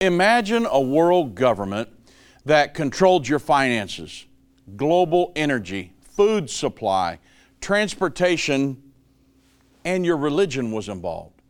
[0.00, 1.88] Imagine a world government
[2.44, 4.26] that controlled your finances,
[4.76, 7.18] global energy, food supply,
[7.60, 8.80] transportation,
[9.84, 11.42] and your religion was involved.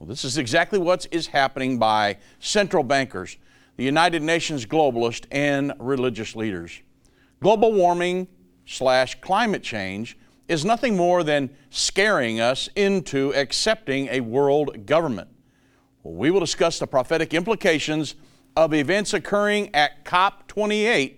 [0.00, 3.36] Well, this is exactly what is happening by central bankers,
[3.76, 6.80] the United Nations globalists, and religious leaders.
[7.40, 8.26] Global warming
[8.64, 10.16] slash climate change
[10.48, 15.28] is nothing more than scaring us into accepting a world government.
[16.02, 18.14] We will discuss the prophetic implications
[18.56, 21.16] of events occurring at COP28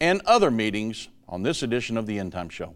[0.00, 2.74] and other meetings on this edition of the End Time Show.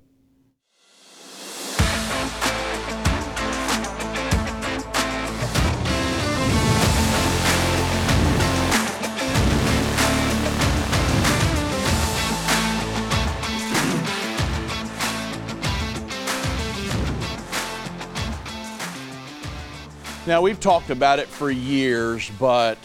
[20.28, 22.76] Now, we've talked about it for years, but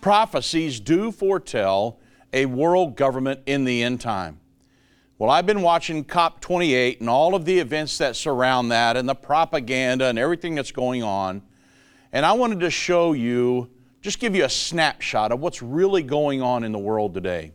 [0.00, 1.98] prophecies do foretell
[2.32, 4.40] a world government in the end time.
[5.18, 9.14] Well, I've been watching COP28 and all of the events that surround that and the
[9.14, 11.42] propaganda and everything that's going on.
[12.14, 13.68] And I wanted to show you,
[14.00, 17.52] just give you a snapshot of what's really going on in the world today.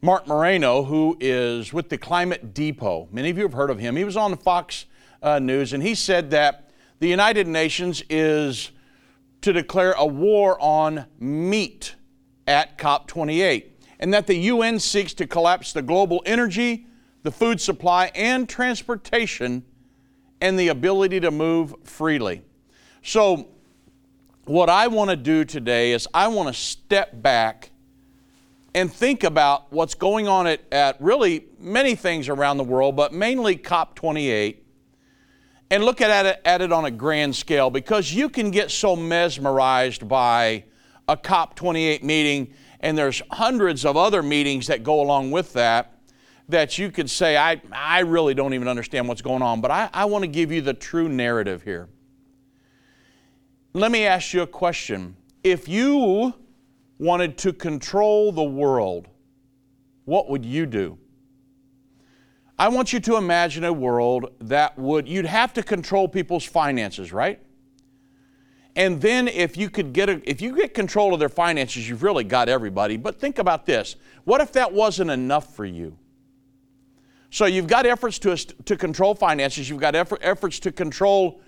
[0.00, 3.96] Marc Morano, who is with the Climate Depot, many of you have heard of him.
[3.96, 4.86] He was on Fox
[5.22, 6.67] uh, News and he said that
[7.00, 8.70] the United Nations is
[9.40, 11.94] to declare a war on meat
[12.46, 13.66] at COP28,
[14.00, 16.86] and that the UN seeks to collapse the global energy,
[17.22, 19.64] the food supply, and transportation,
[20.40, 22.42] and the ability to move freely.
[23.02, 23.48] So,
[24.44, 27.70] what I want to do today is I want to step back
[28.74, 33.12] and think about what's going on at, at really many things around the world, but
[33.12, 34.56] mainly COP28
[35.70, 38.96] and look at it, at it on a grand scale because you can get so
[38.96, 40.64] mesmerized by
[41.08, 45.94] a COP28 meeting, and there's hundreds of other meetings that go along with that
[46.48, 49.90] that you could say, I, I really don't even understand what's going on, but I,
[49.92, 51.88] I want to give you the true narrative here.
[53.74, 55.14] Let me ask you a question.
[55.44, 56.34] If you
[56.98, 59.08] wanted to control the world,
[60.06, 60.98] what would you do?
[62.58, 67.12] I want you to imagine a world that would, you'd have to control people's finances,
[67.12, 67.40] right?
[68.74, 72.02] And then if you could get a, if you get control of their finances, you've
[72.02, 72.96] really got everybody.
[72.96, 73.96] But think about this.
[74.24, 75.96] What if that wasn't enough for you?
[77.30, 81.40] So you've got efforts to, to control finances, you've got effort, efforts to control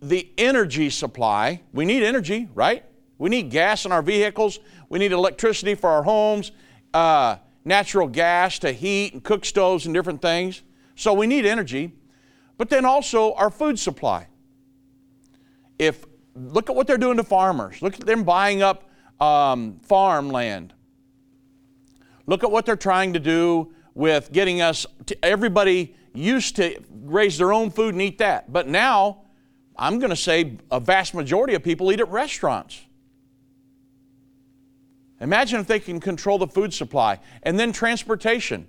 [0.00, 1.60] the energy supply.
[1.72, 2.84] We need energy, right?
[3.18, 6.52] We need gas in our vehicles, we need electricity for our homes.
[6.94, 10.62] Uh, natural gas to heat and cook stoves and different things.
[10.94, 11.92] So we need energy.
[12.58, 14.28] But then also our food supply.
[15.78, 16.04] If
[16.34, 17.82] look at what they're doing to farmers.
[17.82, 18.88] Look at them buying up
[19.20, 20.72] um, farmland.
[22.26, 24.86] Look at what they're trying to do with getting us
[25.22, 28.52] everybody used to raise their own food and eat that.
[28.52, 29.22] But now,
[29.76, 32.80] I'm going to say a vast majority of people eat at restaurants.
[35.20, 38.68] Imagine if they can control the food supply and then transportation.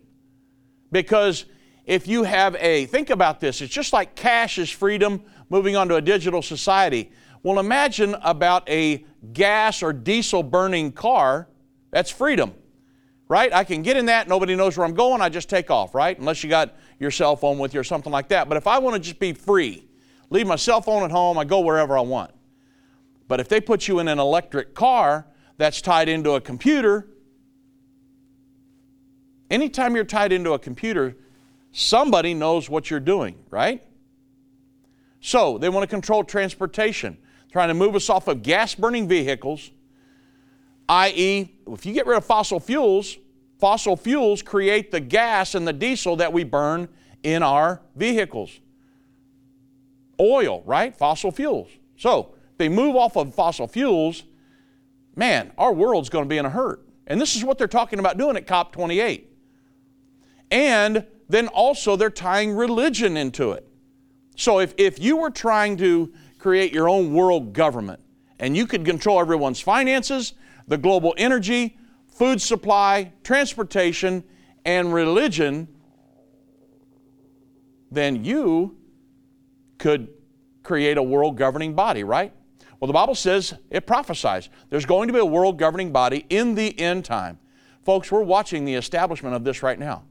[0.91, 1.45] Because
[1.85, 5.87] if you have a, think about this, it's just like cash is freedom moving on
[5.87, 7.11] to a digital society.
[7.43, 11.47] Well, imagine about a gas or diesel burning car,
[11.89, 12.53] that's freedom,
[13.27, 13.51] right?
[13.53, 16.17] I can get in that, nobody knows where I'm going, I just take off, right?
[16.19, 18.47] Unless you got your cell phone with you or something like that.
[18.47, 19.87] But if I want to just be free,
[20.29, 22.31] leave my cell phone at home, I go wherever I want.
[23.27, 25.25] But if they put you in an electric car,
[25.57, 27.07] that's tied into a computer.
[29.49, 31.17] Anytime you're tied into a computer,
[31.71, 33.83] somebody knows what you're doing, right?
[35.19, 37.17] So they want to control transportation,
[37.51, 39.71] trying to move us off of gas burning vehicles,
[40.89, 43.17] i.e., if you get rid of fossil fuels,
[43.59, 46.89] fossil fuels create the gas and the diesel that we burn
[47.23, 48.59] in our vehicles.
[50.19, 50.95] Oil, right?
[50.97, 51.69] Fossil fuels.
[51.97, 54.23] So they move off of fossil fuels,
[55.15, 56.85] man, our world's going to be in a hurt.
[57.07, 59.25] And this is what they're talking about doing at COP28.
[60.49, 63.67] And then also they're tying religion into it.
[64.35, 68.01] So if, if you were trying to create your own world government
[68.39, 70.33] and you could control everyone's finances,
[70.67, 74.23] the global energy, food supply, transportation,
[74.65, 75.67] and religion,
[77.91, 78.77] then you
[79.77, 80.07] could
[80.63, 82.33] create a world governing body, right?
[82.81, 84.49] Well, the Bible says, it prophesies.
[84.71, 87.37] There's going to be a world governing body in the end time.
[87.85, 90.03] Folks, we're watching the establishment of this right now.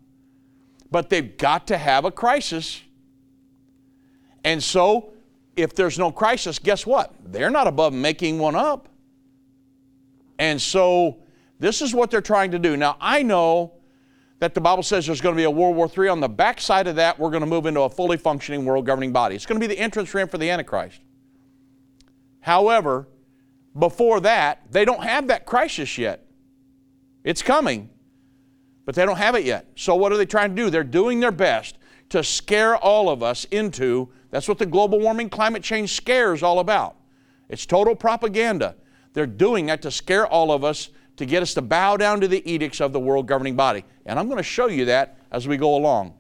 [0.89, 2.81] But they've got to have a crisis.
[4.45, 5.11] And so,
[5.57, 7.13] if there's no crisis, guess what?
[7.25, 8.89] They're not above making one up.
[10.39, 11.19] And so
[11.59, 12.77] this is what they're trying to do.
[12.77, 13.73] Now, I know
[14.39, 16.09] that the Bible says there's going to be a World War III.
[16.09, 19.13] On the backside of that, we're going to move into a fully functioning world governing
[19.13, 19.35] body.
[19.35, 21.01] It's going to be the entrance ramp for the Antichrist.
[22.41, 23.09] However,
[23.79, 26.27] before that, they don't have that crisis yet.
[27.23, 27.91] It's coming,
[28.85, 29.67] but they don't have it yet.
[29.77, 30.71] So, what are they trying to do?
[30.71, 31.77] They're doing their best
[32.09, 36.43] to scare all of us into that's what the global warming climate change scare is
[36.43, 36.97] all about.
[37.49, 38.77] It's total propaganda.
[39.13, 42.29] They're doing that to scare all of us to get us to bow down to
[42.29, 43.85] the edicts of the world governing body.
[44.07, 46.15] And I'm going to show you that as we go along.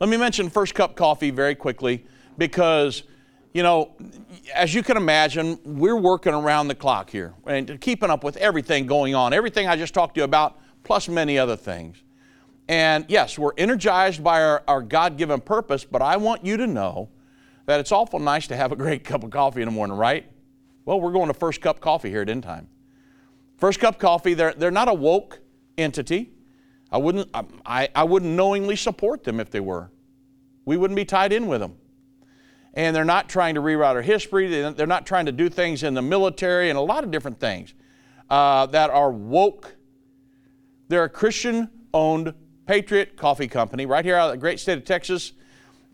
[0.00, 2.06] Let me mention First Cup Coffee very quickly
[2.38, 3.02] because,
[3.52, 3.96] you know,
[4.54, 8.86] as you can imagine, we're working around the clock here and keeping up with everything
[8.86, 12.02] going on, everything I just talked to you about, plus many other things.
[12.68, 16.66] And yes, we're energized by our, our God given purpose, but I want you to
[16.66, 17.08] know
[17.64, 20.30] that it's awful nice to have a great cup of coffee in the morning, right?
[20.84, 22.68] Well, we're going to First Cup Coffee here at End Time.
[23.56, 25.40] First Cup Coffee, they're, they're not a woke
[25.76, 26.32] entity.
[26.90, 27.28] I wouldn't,
[27.66, 29.90] I, I wouldn't knowingly support them if they were.
[30.64, 31.76] We wouldn't be tied in with them.
[32.78, 34.46] And they're not trying to rewrite our history.
[34.46, 37.74] They're not trying to do things in the military and a lot of different things
[38.30, 39.74] uh, that are woke.
[40.86, 42.34] They're a Christian owned
[42.66, 45.32] Patriot Coffee Company right here out of the great state of Texas.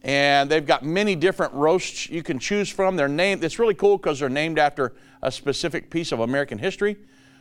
[0.02, 2.96] And they've got many different roasts you can choose from.
[2.96, 4.92] They're named, it's really cool because they're named after
[5.22, 6.98] a specific piece of American history.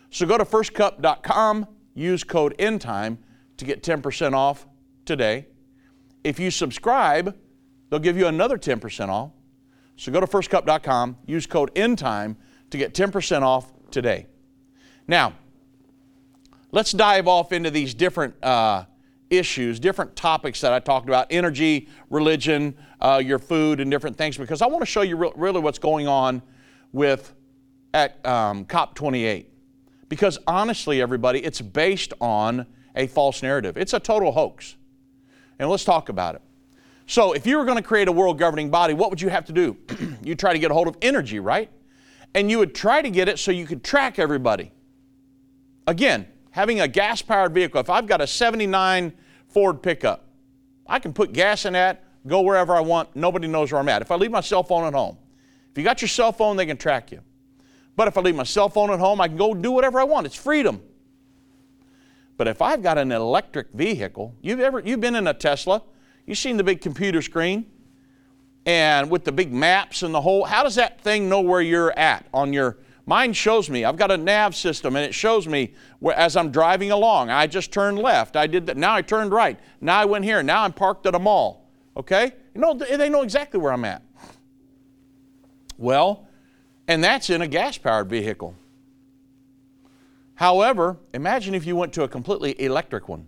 [0.10, 3.18] So go to firstcup.com, use code ENDTIME
[3.58, 4.68] to get 10% off
[5.04, 5.48] today.
[6.24, 7.38] If you subscribe,
[7.94, 9.30] they'll give you another 10% off.
[9.98, 12.36] So go to firstcup.com, use code ENDTIME
[12.72, 14.26] to get 10% off today.
[15.08, 15.34] Now,
[16.72, 18.86] let's dive off into these different uh,
[19.30, 24.38] issues, different topics that I talked about energy, religion, uh, your food, and different things
[24.38, 26.42] because I want to show you re- really what's going on
[26.94, 27.36] with
[27.94, 29.46] at um, COP28.
[30.10, 33.78] Because honestly, everybody, it's based on a false narrative.
[33.78, 34.78] It's a total hoax.
[35.60, 36.42] And let's talk about it.
[37.06, 39.46] So, if you were going to create a world governing body, what would you have
[39.46, 39.78] to do?
[40.24, 41.70] you try to get a hold of energy, right?
[42.34, 44.72] And you would try to get it so you could track everybody.
[45.86, 49.14] Again, having a gas powered vehicle, if I've got a 79
[49.54, 50.26] Ford pickup.
[50.88, 54.02] I can put gas in that, go wherever I want, nobody knows where I'm at.
[54.02, 55.18] If I leave my cell phone at home,
[55.72, 57.22] if you got your cell phone, they can track you.
[57.96, 60.04] But if I leave my cell phone at home, I can go do whatever I
[60.04, 60.26] want.
[60.26, 60.82] It's freedom.
[62.36, 65.84] But if I've got an electric vehicle, you've ever you've been in a Tesla,
[66.26, 67.66] you've seen the big computer screen,
[68.66, 71.98] and with the big maps and the whole, how does that thing know where you're
[71.98, 75.74] at on your Mine shows me, I've got a nav system and it shows me
[76.00, 77.30] where, as I'm driving along.
[77.30, 78.38] I just turned left.
[78.38, 78.78] I did that.
[78.78, 79.60] Now I turned right.
[79.82, 80.42] Now I went here.
[80.42, 81.70] Now I'm parked at a mall.
[81.98, 82.32] Okay?
[82.56, 84.02] You know, they know exactly where I'm at.
[85.78, 86.28] Well,
[86.88, 88.56] and that's in a gas powered vehicle.
[90.36, 93.28] However, imagine if you went to a completely electric one.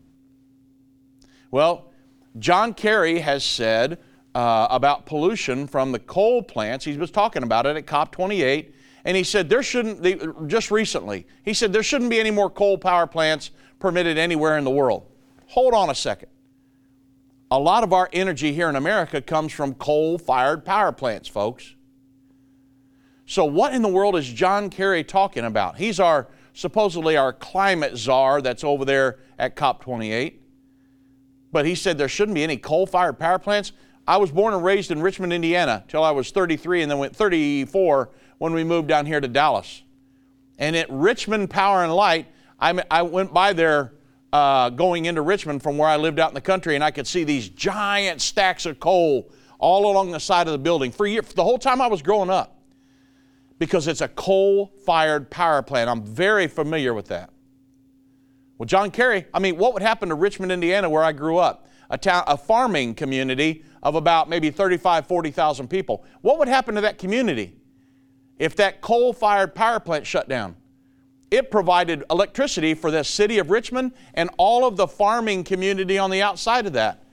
[1.52, 1.92] Well,
[2.40, 4.00] John Kerry has said
[4.34, 8.74] uh, about pollution from the coal plants, he was talking about it at COP28
[9.06, 12.50] and he said there shouldn't, they, just recently, he said there shouldn't be any more
[12.50, 15.06] coal power plants permitted anywhere in the world.
[15.48, 16.30] Hold on a second.
[17.52, 21.76] A lot of our energy here in America comes from coal fired power plants, folks.
[23.28, 25.78] So, what in the world is John Kerry talking about?
[25.78, 30.34] He's our supposedly our climate czar that's over there at COP28.
[31.56, 33.72] But he said there shouldn't be any coal fired power plants.
[34.06, 37.16] I was born and raised in Richmond, Indiana, till I was 33 and then went
[37.16, 38.10] 34
[38.40, 39.82] when we moved down here to Dallas.
[40.58, 42.28] And at Richmond Power and Light,
[42.60, 43.94] I, I went by there
[44.34, 47.08] uh, going into Richmond from where I lived out in the country, and I could
[47.08, 51.24] see these giant stacks of coal all along the side of the building for, year,
[51.24, 52.60] for the whole time I was growing up
[53.60, 55.90] because it's a coal fired power plant.
[55.90, 57.30] I'm very familiar with that.
[58.58, 61.68] Well, John Kerry, I mean, what would happen to Richmond, Indiana, where I grew up?
[61.90, 66.04] A, town, a farming community of about maybe 35, 40,000 people.
[66.22, 67.56] What would happen to that community
[68.38, 70.56] if that coal fired power plant shut down.
[71.32, 76.12] It provided electricity for the city of Richmond and all of the farming community on
[76.12, 77.04] the outside of that.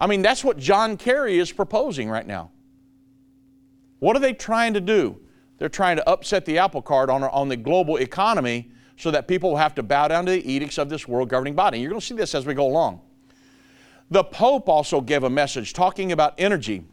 [0.00, 2.50] I mean, that's what John Kerry is proposing right now.
[4.00, 5.20] What are they trying to do?
[5.58, 8.72] They're trying to upset the apple cart on, on the global economy
[9.02, 11.56] so that people will have to bow down to the edicts of this world governing
[11.56, 11.80] body.
[11.80, 13.00] You're going to see this as we go along.
[14.12, 16.84] The Pope also gave a message talking about energy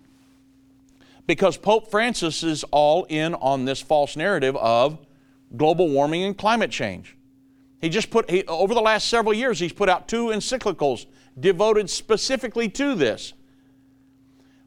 [1.28, 4.98] because Pope Francis is all in on this false narrative of
[5.56, 7.16] global warming and climate change.
[7.80, 11.06] He just put, he, over the last several years, he's put out two encyclicals
[11.39, 13.34] devoted specifically to this.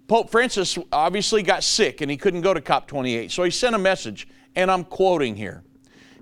[0.07, 3.79] Pope Francis obviously got sick and he couldn't go to COP28, so he sent a
[3.79, 5.65] message, and I'm quoting here.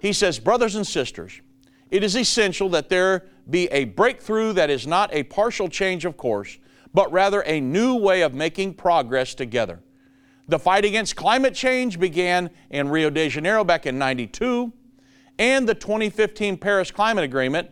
[0.00, 1.40] He says, Brothers and sisters,
[1.90, 6.16] it is essential that there be a breakthrough that is not a partial change of
[6.16, 6.58] course,
[6.94, 9.80] but rather a new way of making progress together.
[10.48, 14.72] The fight against climate change began in Rio de Janeiro back in 92,
[15.38, 17.70] and the 2015 Paris Climate Agreement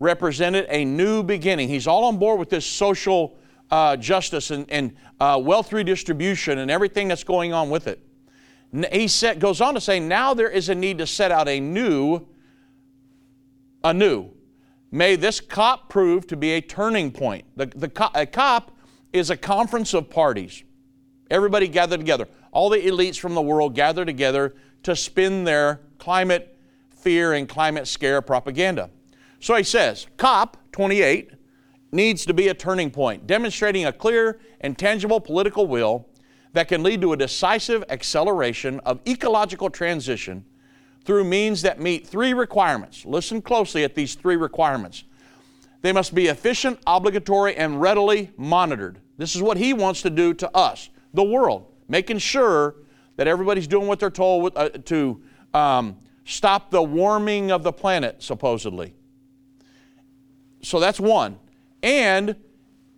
[0.00, 1.68] represented a new beginning.
[1.68, 3.36] He's all on board with this social
[3.70, 8.00] uh, justice and, and uh, wealth redistribution and everything that's going on with it.
[8.92, 11.60] He set, goes on to say, now there is a need to set out a
[11.60, 12.26] new,
[13.82, 14.30] a new.
[14.90, 17.44] May this COP prove to be a turning point.
[17.56, 18.76] The, the a COP
[19.12, 20.62] is a conference of parties.
[21.30, 22.28] Everybody gathered together.
[22.52, 26.56] All the elites from the world gather together to spin their climate
[26.90, 28.90] fear and climate scare propaganda.
[29.40, 31.30] So he says, COP 28
[31.92, 36.08] needs to be a turning point, demonstrating a clear and tangible political will
[36.56, 40.42] that can lead to a decisive acceleration of ecological transition
[41.04, 43.04] through means that meet three requirements.
[43.04, 45.04] Listen closely at these three requirements.
[45.82, 49.02] They must be efficient, obligatory, and readily monitored.
[49.18, 52.76] This is what he wants to do to us, the world, making sure
[53.16, 55.20] that everybody's doing what they're told with, uh, to
[55.52, 58.94] um, stop the warming of the planet, supposedly.
[60.62, 61.38] So that's one.
[61.82, 62.30] And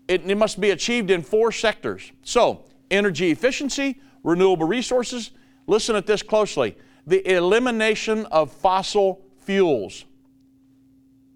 [0.07, 2.13] it, it must be achieved in four sectors.
[2.23, 5.31] So, energy efficiency, renewable resources.
[5.67, 6.77] Listen at this closely
[7.07, 10.05] the elimination of fossil fuels,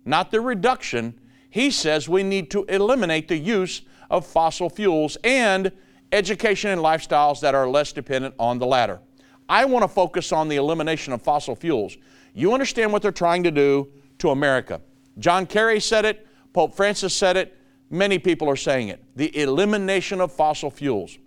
[0.04, 1.18] not the reduction.
[1.48, 5.72] He says we need to eliminate the use of fossil fuels and
[6.12, 9.00] education and lifestyles that are less dependent on the latter.
[9.48, 11.96] I want to focus on the elimination of fossil fuels.
[12.34, 14.80] You understand what they're trying to do to America.
[15.18, 17.56] John Kerry said it, Pope Francis said it,
[17.90, 19.02] many people are saying it.
[19.16, 21.18] The elimination of fossil fuels.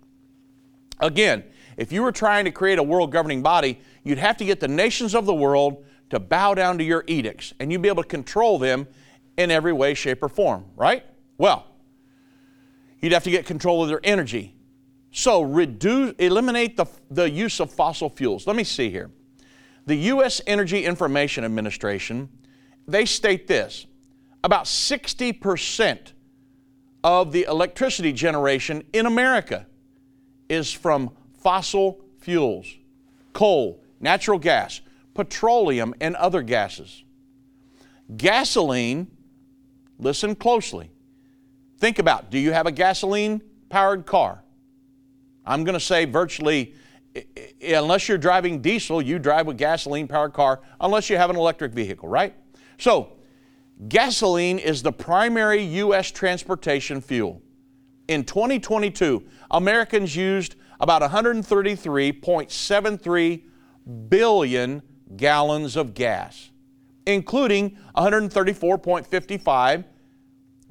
[1.00, 1.44] Again,
[1.76, 4.68] if you were trying to create a world governing body, you'd have to get the
[4.68, 8.08] nations of the world to bow down to your edicts, and you'd be able to
[8.08, 8.86] control them
[9.36, 11.04] in every way, shape, or form, right?
[11.36, 11.66] Well,
[13.00, 14.54] you'd have to get control of their energy.
[15.10, 18.46] So, reduce, eliminate the, the use of fossil fuels.
[18.46, 19.10] Let me see here.
[19.86, 20.40] The U.S.
[20.46, 22.28] Energy Information Administration,
[22.86, 23.86] they state this
[24.44, 26.12] about 60%
[27.02, 29.66] of the electricity generation in America
[30.48, 32.74] is from fossil fuels
[33.32, 34.80] coal, natural gas,
[35.12, 37.04] petroleum, and other gases.
[38.16, 39.08] Gasoline,
[39.98, 40.90] listen closely.
[41.78, 44.42] Think about do you have a gasoline powered car?
[45.44, 46.74] I'm going to say virtually,
[47.62, 51.72] unless you're driving diesel, you drive a gasoline powered car, unless you have an electric
[51.72, 52.34] vehicle, right?
[52.78, 53.12] So,
[53.88, 56.10] gasoline is the primary U.S.
[56.10, 57.42] transportation fuel.
[58.08, 63.42] In 2022, Americans used about 133.73
[64.08, 64.82] billion
[65.16, 66.50] gallons of gas,
[67.06, 69.84] including 134.55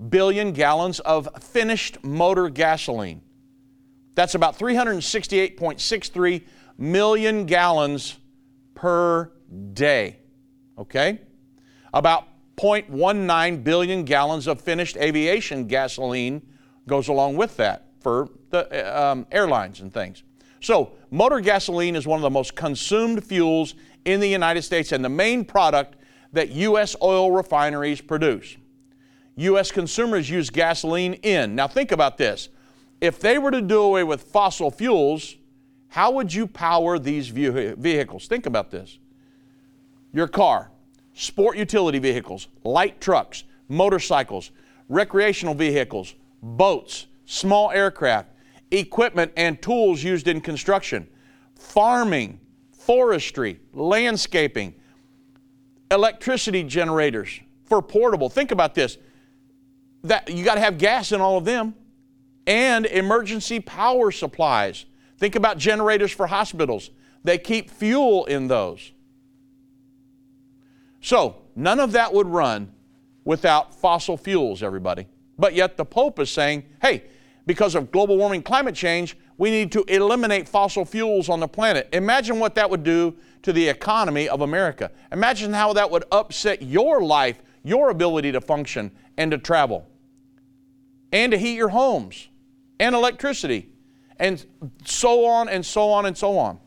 [0.10, 3.22] billion gallons of finished motor gasoline.
[4.14, 6.44] That's about 368.63
[6.78, 8.18] million gallons
[8.76, 9.32] per
[9.74, 10.20] day.
[10.78, 11.22] Okay?
[11.94, 12.28] About
[12.58, 16.42] 0.19 billion gallons of finished aviation gasoline
[16.88, 20.24] goes along with that for the um, airlines and things.
[20.62, 23.76] So, motor gasoline is one of the most consumed fuels
[24.06, 25.96] in the United States and the main product
[26.34, 26.96] that U.S.
[27.02, 28.58] oil refineries produce.
[29.38, 29.72] U.S.
[29.72, 31.56] consumers use gasoline in.
[31.56, 32.50] Now, think about this.
[33.02, 35.36] If they were to do away with fossil fuels,
[35.88, 38.28] how would you power these vehicles?
[38.28, 38.98] Think about this.
[40.14, 40.72] Your car,
[41.14, 44.52] sport utility vehicles, light trucks, motorcycles,
[44.88, 46.16] recreational vehicles,
[46.46, 48.30] boats, small aircraft,
[48.72, 51.08] equipment and tools used in construction,
[51.56, 52.40] farming,
[52.72, 54.76] forestry, landscaping,
[55.90, 58.30] electricity generators for portable.
[58.30, 58.98] Think about this.
[60.04, 61.74] That you got to have gas in all of them
[62.46, 64.86] and emergency power supplies.
[65.18, 66.92] Think about generators for hospitals.
[67.24, 68.92] They keep fuel in those.
[71.02, 72.72] So, none of that would run
[73.24, 75.08] without fossil fuels, everybody.
[75.38, 77.04] But yet the Pope is saying, hey,
[77.46, 81.90] because of global warming climate change, we need to eliminate fossil fuels on the planet.
[81.94, 84.92] Imagine what that would do to the economy of America.
[85.12, 89.88] Imagine how that would upset your life, your ability to function and to travel,
[91.12, 92.30] and to heat your homes,
[92.80, 93.70] and electricity,
[94.18, 94.46] and
[94.86, 96.60] so on and so on and so on.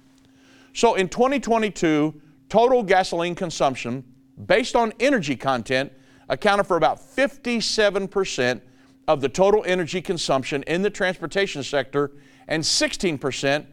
[0.74, 4.04] So in 2022, total gasoline consumption
[4.46, 5.92] based on energy content
[6.28, 8.60] accounted for about 57%
[9.06, 12.12] of the total energy consumption in the transportation sector
[12.46, 13.66] and 16%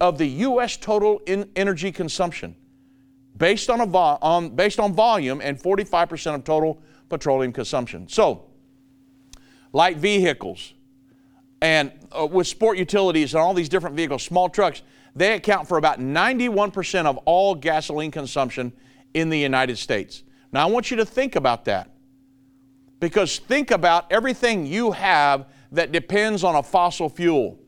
[0.00, 0.76] of the U.S.
[0.76, 1.20] total
[1.56, 2.56] energy consumption.
[3.36, 8.08] based on, vo- on, based on volume and 45% of total petroleum consumption.
[8.08, 8.46] So,
[9.72, 10.74] light vehicles
[11.62, 14.82] and uh, with sport utilities and all these different vehicles, small trucks,
[15.14, 18.72] they account for about 91% of all gasoline consumption
[19.14, 20.22] in the United States.
[20.52, 21.90] Now, I want you to think about that.
[23.00, 27.58] Because think about everything you have that depends on a fossil fuel.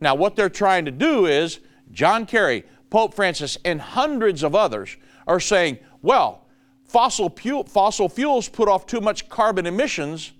[0.00, 4.96] Now, what they're trying to do is, John Kerry, Pope Francis, and hundreds of others
[5.26, 6.46] are saying, well,
[6.84, 10.32] fossil, pu- fossil fuels put off too much carbon emissions,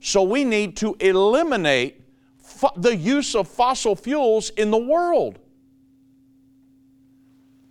[0.00, 2.02] so we need to eliminate
[2.38, 5.38] fo- the use of fossil fuels in the world.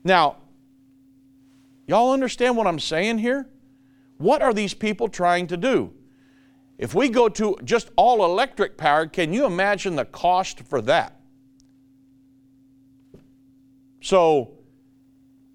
[0.03, 0.37] Now,
[1.87, 3.49] y'all understand what I'm saying here?
[4.17, 5.93] What are these people trying to do?
[6.77, 11.19] If we go to just all electric power, can you imagine the cost for that?
[14.01, 14.51] So,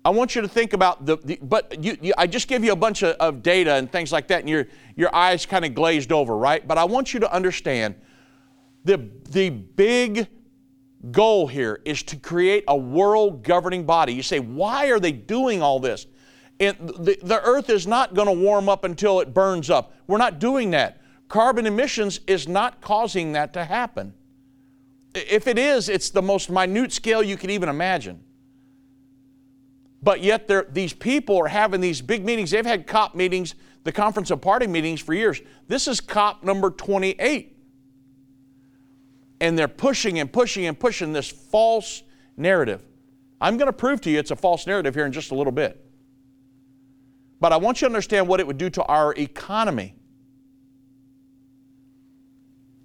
[0.04, 2.72] I want you to think about the, the but you, you, I just give you
[2.72, 5.74] a bunch of, of data and things like that, and your, your eyes kind of
[5.74, 6.66] glazed over, right?
[6.66, 7.94] But I want you to understand
[8.84, 10.26] the, the big
[11.10, 14.14] goal here is to create a world governing body.
[14.14, 16.06] You say, why are they doing all this?
[16.60, 19.94] And the, the earth is not going to warm up until it burns up.
[20.06, 21.00] We're not doing that.
[21.28, 24.12] Carbon emissions is not causing that to happen.
[25.14, 28.22] If it is, it's the most minute scale you can even imagine.
[30.02, 32.50] But yet, these people are having these big meetings.
[32.50, 35.40] They've had COP meetings, the Conference of Party meetings for years.
[35.66, 37.56] This is COP number 28
[39.40, 42.02] and they're pushing and pushing and pushing this false
[42.36, 42.84] narrative.
[43.40, 45.52] I'm going to prove to you it's a false narrative here in just a little
[45.52, 45.84] bit.
[47.40, 49.94] But I want you to understand what it would do to our economy.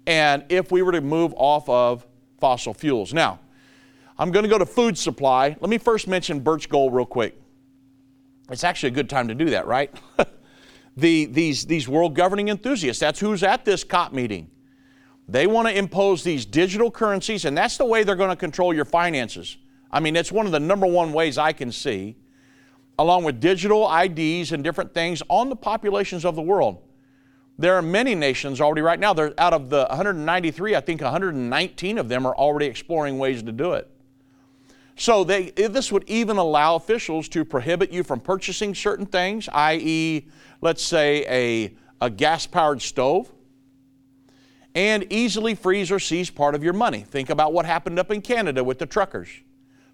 [0.06, 2.06] And if we were to move off of
[2.38, 3.12] fossil fuels.
[3.12, 3.40] Now,
[4.18, 5.56] I'm going to go to food supply.
[5.60, 7.38] Let me first mention Birch Gold real quick.
[8.50, 9.92] It's actually a good time to do that, right?
[10.96, 14.50] the, these, these world governing enthusiasts, that's who's at this COP meeting.
[15.28, 18.72] They want to impose these digital currencies, and that's the way they're going to control
[18.72, 19.56] your finances.
[19.90, 22.16] I mean, it's one of the number one ways I can see,
[22.98, 26.82] along with digital IDs and different things on the populations of the world.
[27.58, 29.14] There are many nations already right now.
[29.14, 33.52] There, out of the 193, I think 119 of them are already exploring ways to
[33.52, 33.90] do it.
[34.96, 39.48] So they, eh, this would even allow officials to prohibit you from purchasing certain things,
[39.52, 40.26] i.e.,
[40.60, 43.30] let's say a, a gas powered stove
[44.74, 47.00] and easily freeze or seize part of your money.
[47.00, 49.28] Think about what happened up in Canada with the truckers.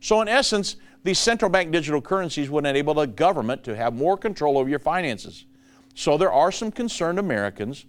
[0.00, 4.16] So, in essence, these central bank digital currencies would enable the government to have more
[4.16, 5.46] control over your finances.
[5.94, 7.86] So, there are some concerned Americans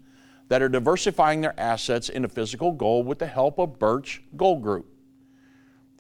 [0.49, 4.87] that are diversifying their assets into physical gold with the help of Birch Gold Group.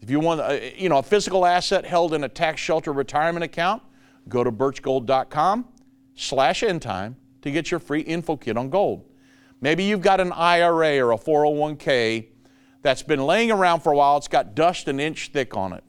[0.01, 3.43] If you want, uh, you know, a physical asset held in a tax shelter retirement
[3.43, 3.81] account,
[4.27, 5.65] go to birchgold.com
[6.15, 9.05] slash endtime to get your free info kit on gold.
[9.61, 12.27] Maybe you've got an IRA or a 401k
[12.81, 15.85] that's been laying around for a while, it's got dust an inch thick on it.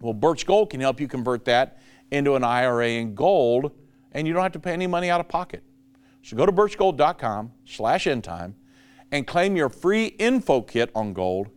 [0.00, 1.78] Well, Birch Gold can help you convert that
[2.10, 3.72] into an IRA in gold,
[4.12, 5.62] and you don't have to pay any money out of pocket.
[6.22, 8.54] So go to birchgold.com slash endtime
[9.10, 11.48] and claim your free info kit on gold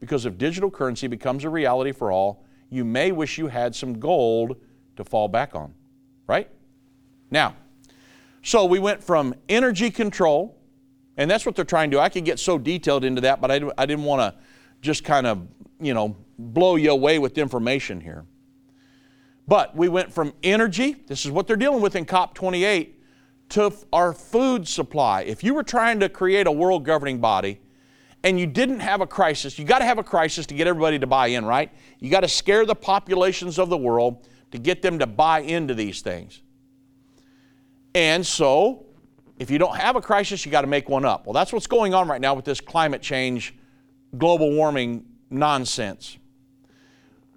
[0.00, 4.00] because if digital currency becomes a reality for all, you may wish you had some
[4.00, 4.56] gold
[4.96, 5.74] to fall back on,
[6.26, 6.48] right?
[7.30, 7.54] Now,
[8.42, 10.58] so we went from energy control,
[11.16, 12.00] and that's what they're trying to do.
[12.00, 14.40] I could get so detailed into that, but I, I didn't want to
[14.80, 15.46] just kind of,
[15.80, 18.24] you know, blow you away with information here.
[19.46, 22.90] But we went from energy, this is what they're dealing with in COP28,
[23.50, 25.22] to our food supply.
[25.22, 27.60] If you were trying to create a world governing body
[28.24, 30.98] and you didn't have a crisis, you got to have a crisis to get everybody
[30.98, 31.70] to buy in, right?
[31.98, 35.74] You got to scare the populations of the world to get them to buy into
[35.74, 36.40] these things.
[37.94, 38.86] And so,
[39.38, 41.26] if you don't have a crisis, you got to make one up.
[41.26, 43.54] Well, that's what's going on right now with this climate change,
[44.16, 46.16] global warming nonsense.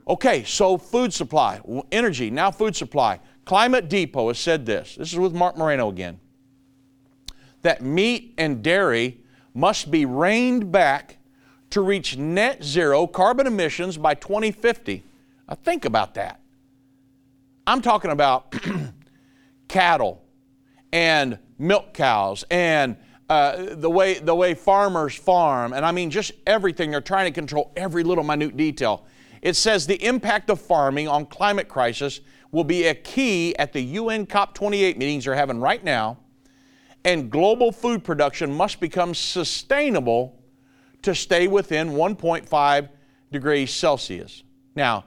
[0.08, 1.60] Okay, so food supply,
[1.92, 3.20] energy, now food supply.
[3.46, 4.96] Climate Depot has said this.
[4.96, 6.20] This is with Marc Morano again.
[7.64, 9.22] That meat and dairy
[9.54, 11.18] must be reined back
[11.72, 15.04] to reach net zero carbon emissions by 2050.
[15.48, 16.40] Now, think about that.
[17.66, 18.54] I'm talking about
[19.68, 20.26] cattle,
[20.96, 22.96] and milk cows and
[23.28, 26.92] uh, the way the way farmers farm, and I mean just everything.
[26.92, 29.06] They're trying to control every little minute detail.
[29.46, 32.20] It says the impact of farming on climate crisis
[32.52, 36.18] will be a key at the UN COP28 meetings they're having right now,
[37.04, 40.42] and global food production must become sustainable
[41.04, 42.90] to stay within 1.5
[43.32, 44.42] degrees Celsius.
[44.76, 45.06] Now,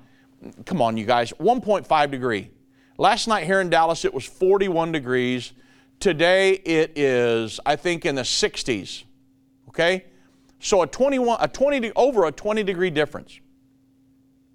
[0.67, 2.53] come on, you guys, 1.5 degree.
[2.97, 5.53] Last night here in Dallas, it was 41 degrees.
[5.99, 9.03] Today it is, I think, in the 60s.
[9.71, 10.05] Okay?
[10.61, 13.41] So a 21, a 20, over a 20 degree difference.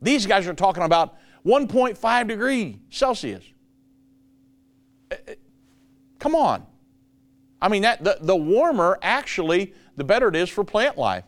[0.03, 3.43] These guys are talking about 1.5 degree Celsius.
[5.09, 5.35] Eh, eh,
[6.19, 6.65] come on.
[7.61, 11.23] I mean, that, the, the warmer, actually, the better it is for plant life.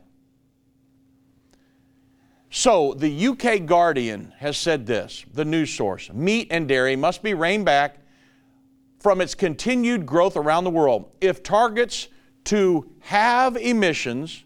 [2.50, 7.34] So, the UK Guardian has said this the news source meat and dairy must be
[7.34, 7.98] reined back
[9.00, 11.12] from its continued growth around the world.
[11.22, 12.10] If targets
[12.46, 14.44] to have emissions,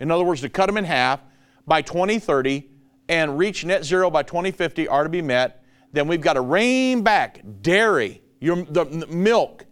[0.00, 1.20] in other words, to cut them in half
[1.66, 2.70] by 2030
[3.08, 7.02] and reach net zero by 2050 are to be met, then we've got to rein
[7.02, 9.64] back dairy, your, the, milk,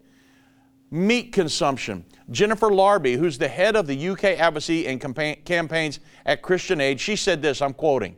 [0.90, 2.05] meat consumption.
[2.31, 5.01] Jennifer Larbie, who's the head of the UK advocacy and
[5.45, 8.16] campaigns at Christian Aid, she said this I'm quoting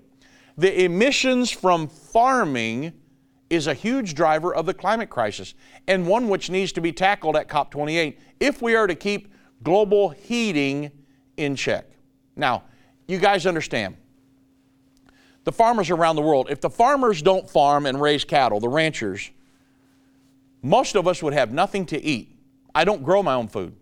[0.59, 2.93] The emissions from farming
[3.49, 5.55] is a huge driver of the climate crisis
[5.87, 10.11] and one which needs to be tackled at COP28 if we are to keep global
[10.11, 10.91] heating
[11.37, 11.87] in check.
[12.37, 12.65] Now,
[13.07, 13.97] you guys understand.
[15.45, 19.31] The farmers around the world, if the farmers don't farm and raise cattle, the ranchers,
[20.63, 22.35] most of us would have nothing to eat.
[22.75, 23.77] I don't grow my own food.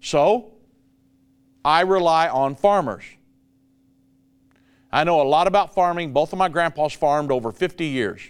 [0.00, 0.54] So,
[1.64, 3.04] I rely on farmers.
[4.90, 6.12] I know a lot about farming.
[6.12, 8.22] Both of my grandpas farmed over 50 years.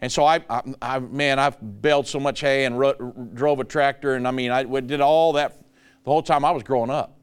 [0.00, 3.64] And so I, I, I man, I've baled so much hay and ro- drove a
[3.64, 5.60] tractor, and I mean, I did all that
[6.04, 7.18] the whole time I was growing up.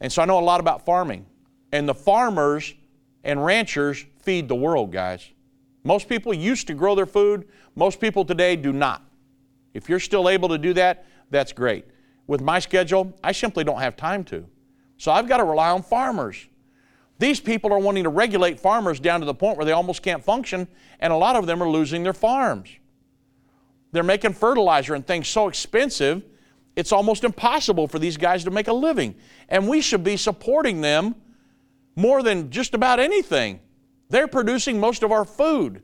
[0.00, 1.26] And so I know a lot about farming.
[1.72, 2.74] And the farmers
[3.24, 5.28] and ranchers feed the world, guys.
[5.84, 9.02] Most people used to grow their food, most people today do not.
[9.74, 11.84] If you're still able to do that, that's great.
[12.26, 14.46] With my schedule, I simply don't have time to.
[14.96, 16.46] So I've got to rely on farmers.
[17.18, 20.22] These people are wanting to regulate farmers down to the point where they almost can't
[20.22, 20.68] function,
[21.00, 22.70] and a lot of them are losing their farms.
[23.92, 26.24] They're making fertilizer and things so expensive,
[26.76, 29.16] it's almost impossible for these guys to make a living.
[29.48, 31.16] And we should be supporting them
[31.98, 33.58] more than just about anything.
[34.08, 35.82] They're producing most of our food.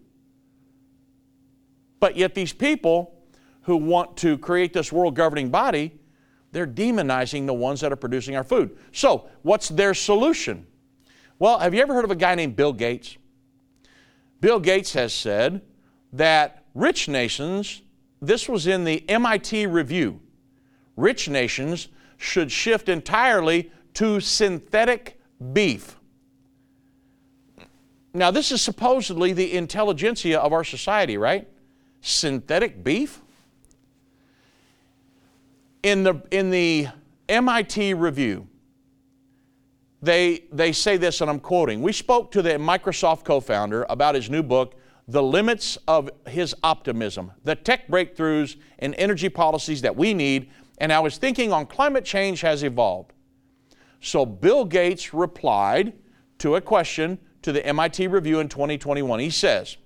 [1.98, 3.18] But yet, these people
[3.62, 5.98] who want to create this world governing body,
[6.52, 8.78] they're demonizing the ones that are producing our food.
[8.92, 10.68] So, what's their solution?
[11.40, 13.16] Well, have you ever heard of a guy named Bill Gates?
[14.40, 15.62] Bill Gates has said
[16.12, 17.82] that rich nations,
[18.22, 20.20] this was in the MIT review,
[20.96, 25.20] rich nations should shift entirely to synthetic
[25.52, 25.98] beef.
[28.16, 31.48] Now, this is supposedly the intelligentsia of our society, right?
[32.00, 33.20] Synthetic beef?
[35.82, 36.88] In the, in the
[37.28, 38.46] MIT review,
[40.00, 44.14] they, they say this, and I'm quoting We spoke to the Microsoft co founder about
[44.14, 44.76] his new book,
[45.08, 50.92] The Limits of His Optimism, the tech breakthroughs and energy policies that we need, and
[50.92, 53.12] how his thinking on climate change has evolved.
[54.00, 55.94] So Bill Gates replied
[56.38, 59.20] to a question to the MIT Review in 2021.
[59.20, 59.76] He says,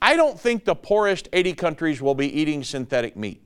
[0.00, 3.42] I don't think the poorest 80 countries will be eating synthetic meat.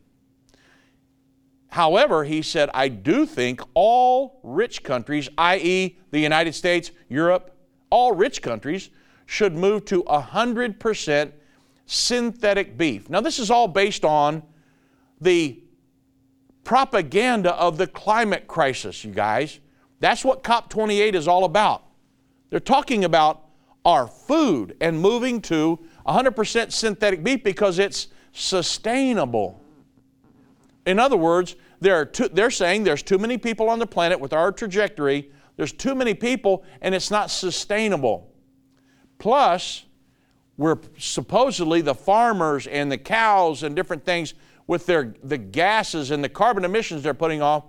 [1.68, 7.56] However, he said, I do think all rich countries, i.e., the United States, Europe,
[7.90, 8.90] all rich countries,
[9.26, 11.32] should move to 100%
[11.86, 13.10] synthetic beef.
[13.10, 14.42] Now, this is all based on
[15.20, 15.60] the
[16.62, 19.58] propaganda of the climate crisis, you guys.
[20.00, 21.82] That's what COP28 is all about.
[22.50, 23.43] They're talking about
[23.84, 29.60] our food and moving to 100% synthetic beef because it's sustainable.
[30.86, 34.20] In other words, there are too, they're saying there's too many people on the planet
[34.20, 35.30] with our trajectory.
[35.56, 38.30] There's too many people, and it's not sustainable.
[39.18, 39.84] Plus,
[40.56, 44.34] we're supposedly the farmers and the cows and different things
[44.66, 47.64] with their the gases and the carbon emissions they're putting off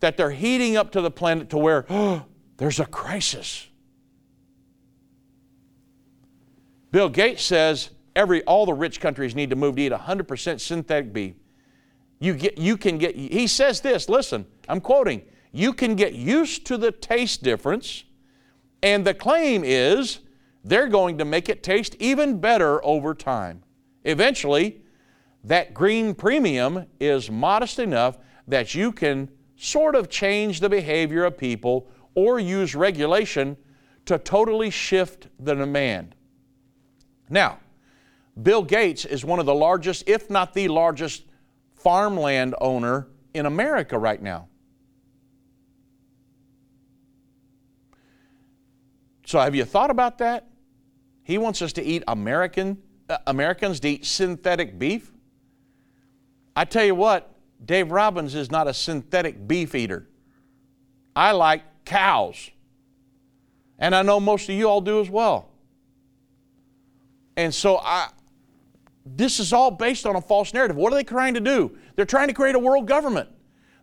[0.00, 2.24] that they're heating up to the planet to where oh,
[2.56, 3.66] there's a crisis.
[6.96, 11.12] Bill Gates says every all the rich countries need to move to eat 100% synthetic
[11.12, 11.34] beef.
[12.20, 15.20] You, get, you can get, he says this, listen, I'm quoting,
[15.52, 18.04] you can get used to the taste difference,
[18.82, 20.20] and the claim is
[20.64, 23.62] they're going to make it taste even better over time.
[24.04, 24.80] Eventually,
[25.44, 28.16] that green premium is modest enough
[28.48, 29.28] that you can
[29.58, 33.58] sort of change the behavior of people or use regulation
[34.06, 36.15] to totally shift the demand.
[37.28, 37.58] Now,
[38.40, 41.24] Bill Gates is one of the largest, if not the largest,
[41.74, 44.48] farmland owner in America right now.
[49.24, 50.48] So have you thought about that?
[51.22, 55.12] He wants us to eat American uh, Americans to eat synthetic beef.
[56.54, 57.32] I tell you what,
[57.64, 60.08] Dave Robbins is not a synthetic beef eater.
[61.14, 62.50] I like cows.
[63.78, 65.50] And I know most of you all do as well.
[67.36, 68.08] And so I
[69.06, 70.76] this is all based on a false narrative.
[70.76, 71.76] What are they trying to do?
[71.94, 73.28] They're trying to create a world government.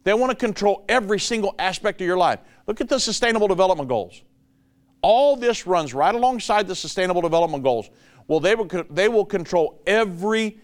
[0.03, 2.39] They want to control every single aspect of your life.
[2.67, 4.21] Look at the Sustainable Development Goals.
[5.01, 7.89] All this runs right alongside the Sustainable Development Goals.
[8.27, 10.59] Well, they will, they will control every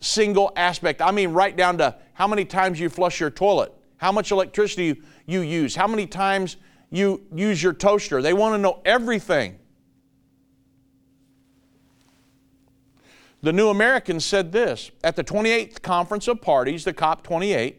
[0.00, 1.00] single aspect.
[1.00, 4.86] I mean, right down to how many times you flush your toilet, how much electricity
[4.86, 6.56] you, you use, how many times
[6.90, 8.22] you use your toaster.
[8.22, 9.58] They want to know everything.
[13.44, 17.74] The New American said this at the 28th Conference of Parties, the COP28,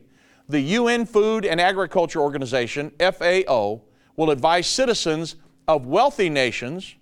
[0.48, 3.82] the UN Food and Agriculture Organization, FAO,
[4.16, 6.94] will advise citizens of wealthy nations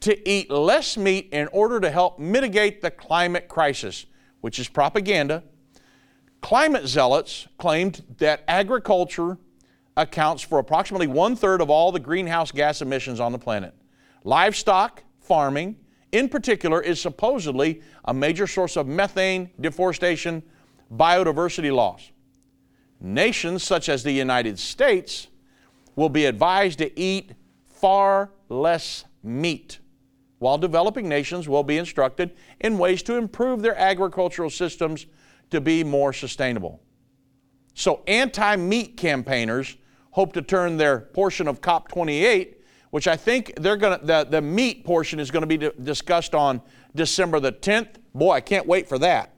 [0.00, 4.04] to eat less meat in order to help mitigate the climate crisis,
[4.42, 5.42] which is propaganda.
[6.42, 9.38] Climate zealots claimed that agriculture
[9.96, 13.72] accounts for approximately one third of all the greenhouse gas emissions on the planet.
[14.24, 15.76] Livestock farming,
[16.12, 20.42] in particular, is supposedly a major source of methane, deforestation,
[20.94, 22.10] biodiversity loss.
[23.00, 25.28] Nations such as the United States
[25.94, 27.32] will be advised to eat
[27.66, 29.78] far less meat,
[30.38, 35.06] while developing nations will be instructed in ways to improve their agricultural systems
[35.50, 36.80] to be more sustainable.
[37.74, 39.76] So, anti meat campaigners
[40.10, 42.54] hope to turn their portion of COP28,
[42.90, 46.34] which I think they're going to, the, the meat portion is going to be discussed
[46.34, 46.62] on
[46.94, 47.96] December the 10th.
[48.14, 49.34] Boy, I can't wait for that.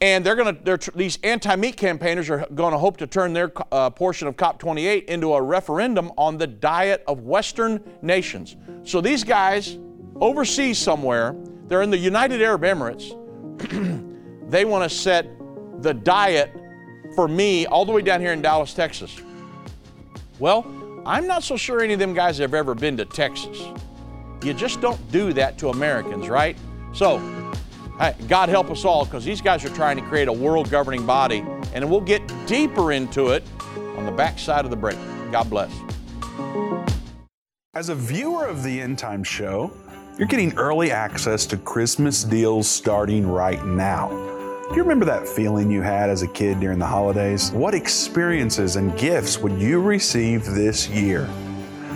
[0.00, 3.88] And they're going to, these anti-meat campaigners are going to hope to turn their uh,
[3.90, 8.56] portion of COP28 into a referendum on the diet of Western nations.
[8.82, 9.78] So these guys
[10.16, 11.36] overseas somewhere,
[11.68, 13.16] they're in the United Arab Emirates.
[14.50, 15.28] they want to set
[15.82, 16.52] the diet
[17.14, 19.20] for me all the way down here in Dallas, Texas.
[20.40, 23.60] Well, I'm not so sure any of them guys have ever been to Texas.
[24.44, 26.56] You just don't do that to Americans, right?
[26.92, 27.18] So,
[28.28, 31.44] God help us all because these guys are trying to create a world governing body,
[31.74, 33.44] and we'll get deeper into it
[33.96, 34.98] on the backside of the break.
[35.32, 35.72] God bless.
[37.74, 39.72] As a viewer of the End Time Show,
[40.18, 44.10] you're getting early access to Christmas deals starting right now.
[44.68, 47.50] Do you remember that feeling you had as a kid during the holidays?
[47.50, 51.28] What experiences and gifts would you receive this year?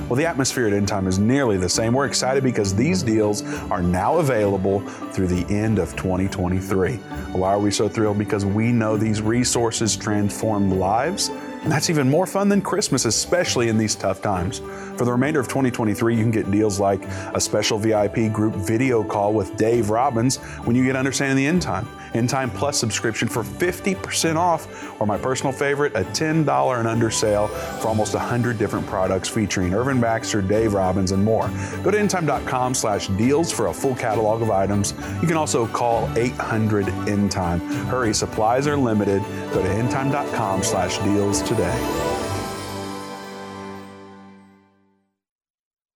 [0.09, 1.95] Well, the atmosphere at End Time is nearly the same.
[1.95, 6.97] We're excited because these deals are now available through the end of 2023.
[7.33, 8.19] Why are we so thrilled?
[8.19, 11.31] Because we know these resources transform lives
[11.67, 14.61] and that's even more fun than Christmas, especially in these tough times.
[14.97, 17.05] For the remainder of 2023, you can get deals like
[17.35, 21.61] a special VIP group video call with Dave Robbins when you get Understanding the End
[21.61, 26.89] Time, End Time Plus subscription for 50% off, or my personal favorite, a $10 and
[26.89, 31.49] under sale for almost 100 different products featuring Irvin Baxter, Dave Robbins, and more.
[31.83, 34.95] Go to endtime.com slash deals for a full catalog of items.
[35.21, 37.61] You can also call 800 End Time.
[37.87, 39.23] Hurry, supplies are limited.
[39.53, 42.26] Go to endtime.com slash deals today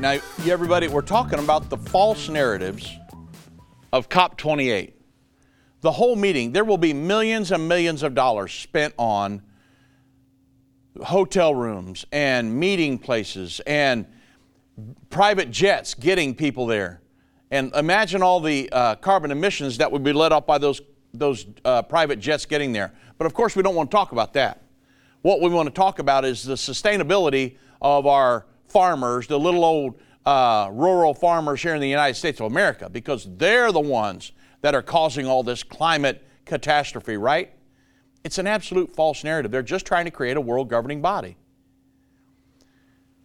[0.00, 2.96] now, everybody, we're talking about the false narratives
[3.92, 4.92] of COP28
[5.82, 9.42] the whole meeting, there will be millions and millions of dollars spent on
[11.02, 14.06] hotel rooms and meeting places and
[15.10, 17.02] private jets getting people there.
[17.50, 20.80] And imagine all the uh, carbon emissions that would be let off by those,
[21.12, 22.92] those uh, private jets getting there.
[23.18, 24.62] But of course, we don't want to talk about that.
[25.22, 30.00] What we want to talk about is the sustainability of our farmers, the little old
[30.24, 34.74] uh, rural farmers here in the United States of America, because they're the ones that
[34.74, 37.50] are causing all this climate catastrophe, right?
[38.24, 39.50] It's an absolute false narrative.
[39.50, 41.36] They're just trying to create a world governing body.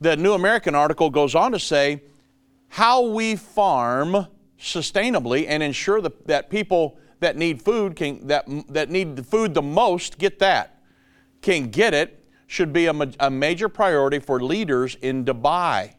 [0.01, 2.03] The New American article goes on to say
[2.69, 4.27] how we farm
[4.59, 9.53] sustainably and ensure the, that people that need food can that that need the food
[9.53, 10.79] the most get that
[11.41, 15.93] can get it should be a, a major priority for leaders in Dubai.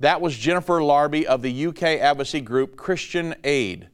[0.00, 3.88] That was Jennifer Larbie of the UK advocacy group Christian Aid.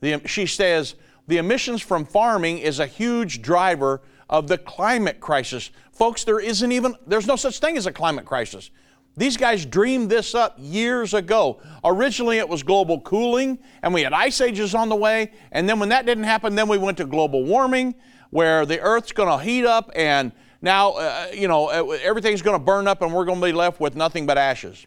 [0.00, 0.96] The, she says
[1.28, 5.70] the emissions from farming is a huge driver of the climate crisis.
[5.92, 8.70] Folks, there isn't even there's no such thing as a climate crisis.
[9.16, 11.60] These guys dreamed this up years ago.
[11.82, 15.32] Originally, it was global cooling, and we had ice ages on the way.
[15.52, 17.94] And then, when that didn't happen, then we went to global warming,
[18.28, 22.58] where the Earth's going to heat up, and now, uh, you know, uh, everything's going
[22.58, 24.86] to burn up, and we're going to be left with nothing but ashes.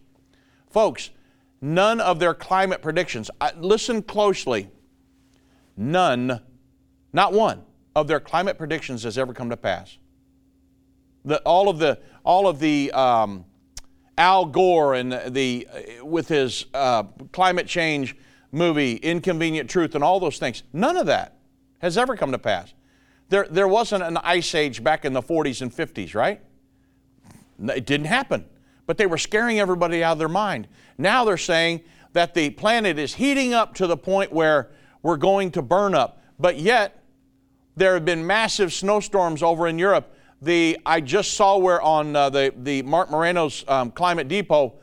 [0.70, 1.10] Folks,
[1.62, 4.70] none of their climate predictions, uh, listen closely,
[5.78, 6.42] none,
[7.14, 7.64] not one,
[7.96, 9.98] of their climate predictions has ever come to pass.
[11.26, 13.46] The, all of the, all of the, um,
[14.20, 15.66] Al Gore and the
[16.04, 18.18] with his uh, climate change
[18.52, 20.64] movie, Inconvenient Truth, and all those things.
[20.74, 21.38] None of that
[21.80, 22.74] has ever come to pass.
[23.30, 26.42] There, there wasn't an ice age back in the 40s and 50s, right?
[27.60, 28.46] It didn't happen.
[28.86, 30.68] But they were scaring everybody out of their mind.
[30.98, 31.82] Now they're saying
[32.14, 34.72] that the planet is heating up to the point where
[35.04, 36.22] we're going to burn up.
[36.40, 37.04] But yet,
[37.76, 42.30] there have been massive snowstorms over in Europe the I just saw where on uh,
[42.30, 44.76] the the Marc Morano's um, Climate Depot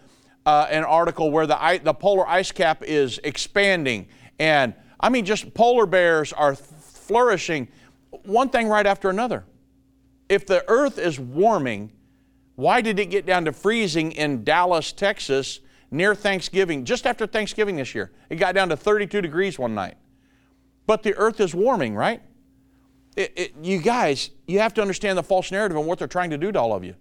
[0.44, 4.06] uh, an article where the the polar ice cap is expanding,
[4.38, 7.68] and I mean just polar bears are flourishing,
[8.24, 9.44] one thing right after another.
[10.28, 11.92] If the Earth is warming,
[12.56, 15.60] why did it get down to freezing in Dallas, Texas?
[15.90, 19.94] Near Thanksgiving, just after Thanksgiving this year, it got down to 32 degrees one night.
[20.86, 22.22] But the earth is warming, right?
[23.16, 26.30] It, it, you guys, you have to understand the false narrative and what they're trying
[26.30, 26.94] to do to all of you.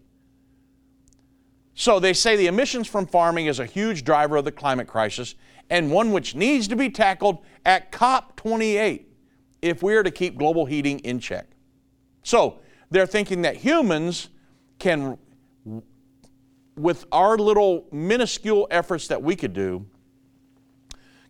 [1.73, 5.35] So they say the emissions from farming is a huge driver of the climate crisis
[5.69, 9.03] and one which needs to be tackled at COP28
[9.65, 11.47] if we are to keep global heating in check.
[12.21, 12.59] So
[12.91, 14.29] they're thinking that humans
[14.77, 15.17] can,
[16.75, 19.87] with our little minuscule efforts that we could do,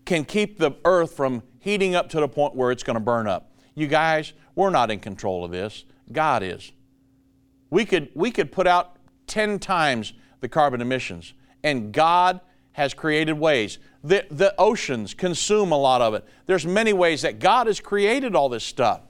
[0.04, 3.26] can keep the earth from heating up to the point where it's going to burn
[3.26, 3.56] up.
[3.74, 5.86] You guys, we're not in control of this.
[6.12, 6.74] God is.
[7.70, 12.42] We could, we could put out 10 times the carbon emissions, and God
[12.74, 13.80] has created ways.
[14.06, 16.24] The, the oceans consume a lot of it.
[16.46, 19.02] There's many ways that God has created all this stuff.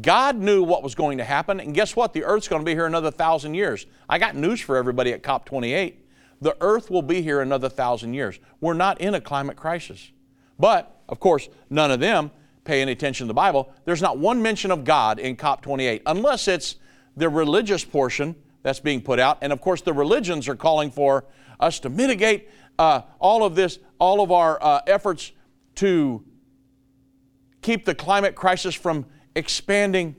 [0.00, 2.14] God knew what was going to happen, and guess what?
[2.14, 3.84] The earth's going to be here another thousand years.
[4.08, 5.94] I got news for everybody at COP28.
[6.40, 8.38] The earth will be here another thousand years.
[8.62, 10.10] We're not in a climate crisis.
[10.58, 12.30] But, of course, none of them
[12.64, 16.00] pay any attention to the Bible, there's not one mention of God in COP 28,
[16.06, 16.76] unless it's
[17.14, 19.36] the religious portion that's being put out.
[19.42, 21.26] And of course, the religions are calling for
[21.60, 25.32] us to mitigate uh, all of this, all of our uh, efforts
[25.76, 26.24] to
[27.62, 30.16] keep the climate crisis from expanding.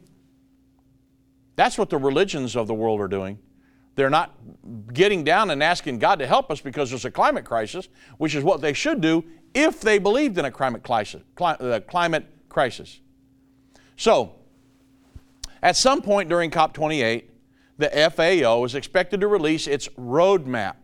[1.56, 3.40] That's what the religions of the world are doing.
[3.96, 4.36] They're not
[4.94, 7.90] getting down and asking God to help us because there's a climate crisis,
[8.20, 9.24] which is what they should do
[9.56, 13.00] if they believed in a climate crisis, uh, climate crisis.
[13.96, 14.36] So,
[15.64, 17.24] at some point during COP28,
[17.78, 20.76] the FAO is expected to release its roadmap,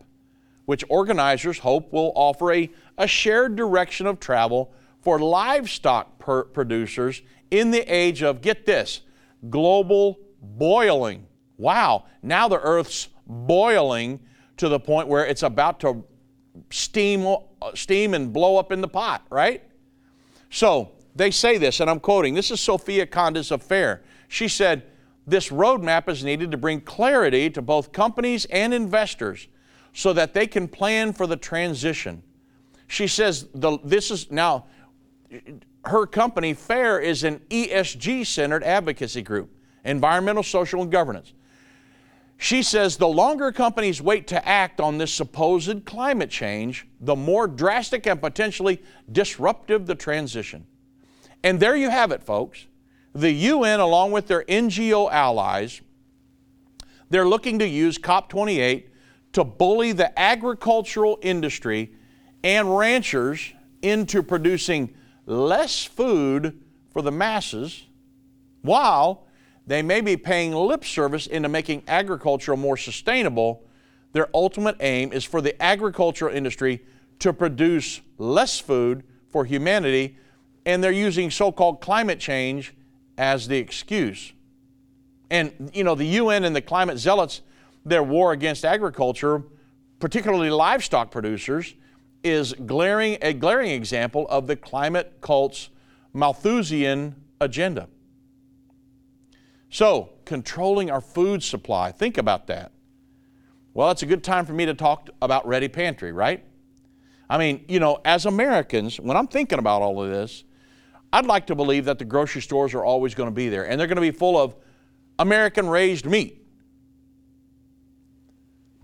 [0.66, 4.72] which organizers hope will offer a, a shared direction of travel
[5.02, 9.02] for livestock per- producers in the age of, get this,
[9.50, 11.26] global boiling.
[11.58, 14.20] Wow, now the Earth's boiling
[14.56, 16.04] to the point where it's about to
[16.70, 19.62] steam, uh, steam and blow up in the pot, right?
[20.50, 24.00] So, they say this, and I'm quoting this is Sophia Condes of FAIRR.
[24.28, 24.82] She said,
[25.26, 29.46] This roadmap is needed to bring clarity to both companies and investors
[29.94, 32.22] so that they can plan for the transition.
[32.88, 34.66] She says, the, This is now,
[35.86, 39.50] her company, FAIRR, is an ESG centered advocacy group,
[39.84, 41.32] environmental, social, and governance.
[42.36, 47.46] She says the longer companies wait to act on this supposed climate change, the more
[47.46, 48.82] drastic and potentially
[49.12, 50.66] disruptive the transition.
[51.44, 52.66] And there you have it, folks.
[53.14, 55.80] The UN, along with their NGO allies,
[57.10, 58.88] they're looking to use COP28
[59.34, 61.92] to bully the agricultural industry
[62.42, 64.94] and ranchers into producing
[65.26, 66.60] less food
[66.92, 67.84] for the masses
[68.62, 69.26] while
[69.66, 73.64] they may be paying lip service into making agriculture more sustainable.
[74.12, 76.84] Their ultimate aim is for the agricultural industry
[77.18, 80.16] to produce less food for humanity
[80.66, 82.74] and they're using so called climate change
[83.18, 84.32] as the excuse.
[85.30, 87.42] And, you know, the UN and the climate zealots,
[87.84, 89.44] their war against agriculture
[90.04, 91.74] particularly livestock producers,
[92.22, 95.70] is glaring, a glaring example of the climate cult's
[96.12, 97.88] Malthusian agenda.
[99.70, 102.72] So, controlling our food supply, think about that.
[103.72, 106.44] Well, it's a good time for me to talk about Ready Pantry, right?
[107.28, 110.44] I mean, you know, as Americans, when I'm thinking about all of this,
[111.14, 113.80] I'd like to believe that the grocery stores are always going to be there and
[113.80, 114.54] they're going to be full of
[115.18, 116.43] American raised meat.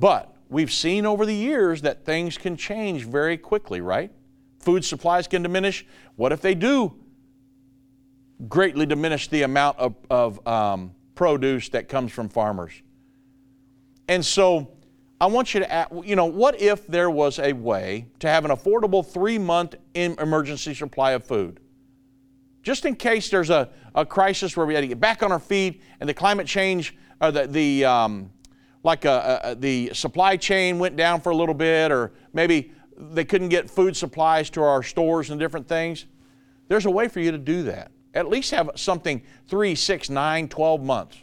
[0.01, 4.11] But we've seen over the years that things can change very quickly, right?
[4.59, 5.87] Food supplies can diminish.
[6.17, 6.95] What if they do
[8.49, 12.73] greatly diminish the amount of, of um, produce that comes from farmers?
[14.09, 14.73] And so
[15.21, 18.47] I want you to, ask, you know, what if there was a way to have
[18.47, 21.61] an affordable three month emergency supply of food?
[22.63, 25.39] Just in case there's a, a crisis where we had to get back on our
[25.39, 28.31] feet and the climate change, or the, the um,
[28.83, 32.13] like a, uh, a, uh, the supply chain went down for a little bit, or
[32.33, 36.07] maybe they couldn't get food supplies to our stores and different things.
[36.69, 37.91] There's a way for you to do that.
[38.15, 41.19] At least have something three, six, nine, 12 months.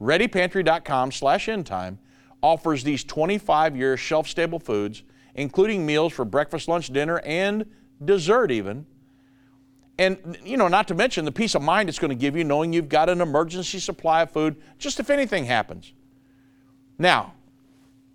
[0.00, 1.98] ReadyPantry.com slash endtime
[2.42, 5.02] offers these 25 year shelf stable foods,
[5.34, 7.66] including meals for breakfast, lunch, dinner, and
[8.04, 8.86] dessert, even.
[9.98, 12.44] And, you know, not to mention the peace of mind it's going to give you
[12.44, 15.92] knowing you've got an emergency supply of food just if anything happens.
[16.98, 17.34] Now,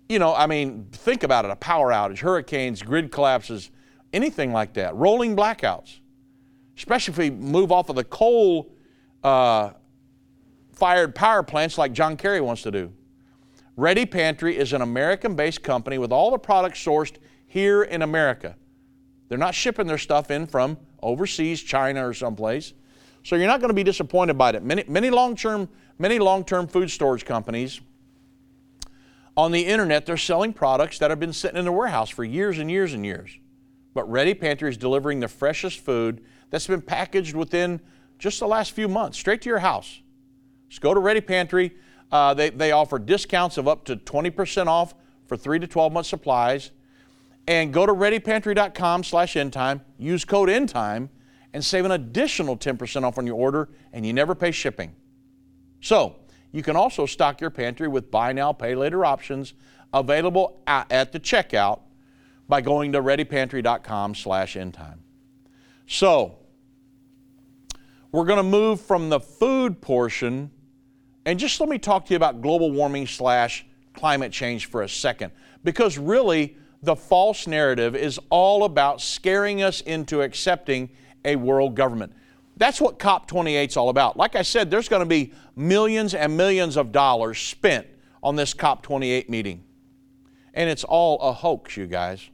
[0.08, 3.70] you know, I mean, think about it a power outage, hurricanes, grid collapses,
[4.12, 5.98] anything like that, rolling blackouts,
[6.76, 8.70] especially if we move off of the coal
[9.22, 9.70] uh,
[10.72, 12.92] fired power plants like John Kerry wants to do.
[13.76, 17.16] Ready Pantry is an American based company with all the products sourced
[17.46, 18.56] here in America.
[19.28, 22.74] They're not shipping their stuff in from overseas, China or someplace.
[23.24, 24.62] So you're not going to be disappointed by it.
[24.62, 25.68] Many, many long-term,
[25.98, 27.80] many long-term food storage companies
[29.36, 32.58] on the internet, they're selling products that have been sitting in the warehouse for years
[32.58, 33.36] and years and years.
[33.92, 37.80] But Ready Pantry is delivering the freshest food that's been packaged within
[38.18, 40.00] just the last few months, straight to your house.
[40.68, 41.72] Just go to Ready Pantry.
[42.12, 44.94] Uh, they, they offer discounts of up to 20% off
[45.26, 46.70] for 3 to 12 month supplies.
[47.46, 51.10] And go to readypantry.com slash endtime, use code endtime,
[51.52, 54.94] and save an additional 10% off on your order, and you never pay shipping.
[55.80, 56.16] So,
[56.54, 59.54] you can also stock your pantry with buy now, pay later options
[59.92, 61.80] available at the checkout
[62.48, 64.98] by going to readypantry.com slash endtime.
[65.88, 66.38] So,
[68.12, 70.52] we're going to move from the food portion
[71.26, 74.88] and just let me talk to you about global warming slash climate change for a
[74.88, 75.32] second
[75.64, 80.88] because really the false narrative is all about scaring us into accepting
[81.24, 82.12] a world government.
[82.56, 84.16] That's what COP28 is all about.
[84.16, 87.86] Like I said, there's going to be millions and millions of dollars spent
[88.22, 89.64] on this COP28 meeting.
[90.54, 92.30] And it's all a hoax, you guys.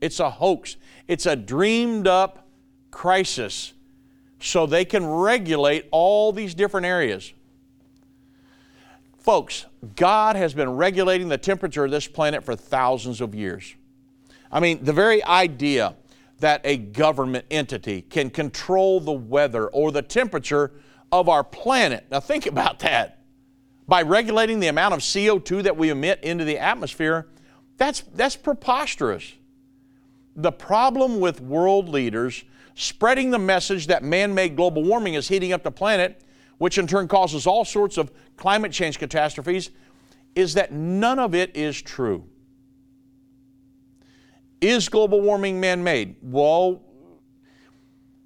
[0.00, 0.76] It's a hoax.
[1.06, 2.48] It's a dreamed up
[2.90, 3.74] crisis
[4.40, 7.32] so they can regulate all these different areas.
[9.18, 9.66] Folks,
[9.96, 13.74] God has been regulating the temperature of this planet for thousands of years.
[14.50, 15.94] I mean, the very idea
[16.40, 20.72] that a government entity can control the weather or the temperature
[21.12, 22.06] of our planet.
[22.10, 23.18] Now, think about that.
[23.86, 27.28] By regulating the amount of CO2 that we emit into the atmosphere,
[27.76, 29.34] that's, that's preposterous.
[30.36, 35.52] The problem with world leaders spreading the message that man made global warming is heating
[35.52, 36.22] up the planet,
[36.58, 39.70] which in turn causes all sorts of climate change catastrophes,
[40.34, 42.24] is that none of it is true.
[44.60, 46.16] Is global warming man made?
[46.20, 46.82] Well,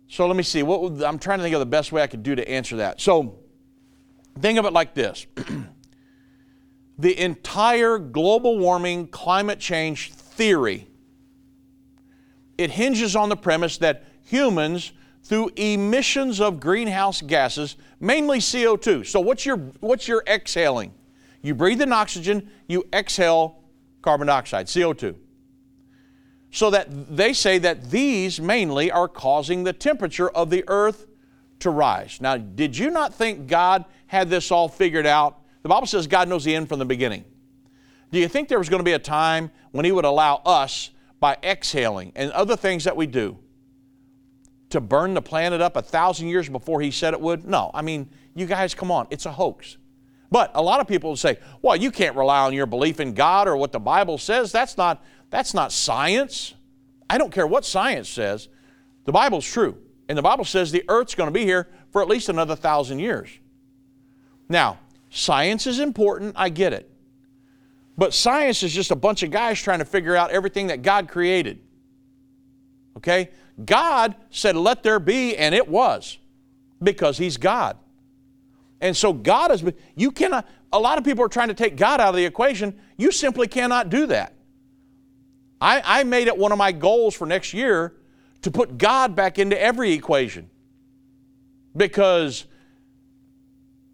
[0.08, 0.62] so let me see.
[0.62, 3.00] What I'm trying to think of the best way I could do to answer that.
[3.00, 3.38] So
[4.40, 5.26] think of it like this
[6.98, 10.88] the entire global warming climate change theory
[12.58, 19.20] it hinges on the premise that humans through emissions of greenhouse gases mainly co2 so
[19.20, 20.92] what's your what's your exhaling
[21.42, 23.62] you breathe in oxygen you exhale
[24.02, 25.14] carbon dioxide co2
[26.54, 31.08] so that they say that these mainly are causing the temperature of the earth
[31.58, 32.20] to rise.
[32.20, 35.40] Now, did you not think God had this all figured out?
[35.64, 37.24] The Bible says God knows the end from the beginning.
[38.12, 40.90] Do you think there was going to be a time when He would allow us,
[41.18, 43.36] by exhaling and other things that we do,
[44.70, 47.44] to burn the planet up a thousand years before He said it would?
[47.44, 47.72] No.
[47.74, 49.76] I mean, you guys, come on, it's a hoax.
[50.30, 53.46] But a lot of people say, well, you can't rely on your belief in God
[53.46, 54.50] or what the Bible says.
[54.50, 56.54] That's not, that's not science.
[57.10, 58.48] I don't care what science says.
[59.04, 59.76] The Bible's true.
[60.08, 63.00] And the Bible says the earth's going to be here for at least another thousand
[63.00, 63.28] years.
[64.48, 64.78] Now,
[65.10, 66.88] science is important, I get it.
[67.98, 71.08] But science is just a bunch of guys trying to figure out everything that God
[71.08, 71.58] created.
[72.98, 73.30] Okay?
[73.64, 76.16] God said, let there be, and it was
[76.80, 77.76] because He's God.
[78.80, 79.64] And so God is,
[79.96, 82.78] you cannot, a lot of people are trying to take God out of the equation.
[82.96, 84.33] You simply cannot do that.
[85.64, 87.94] I, I made it one of my goals for next year
[88.42, 90.50] to put God back into every equation.
[91.74, 92.44] Because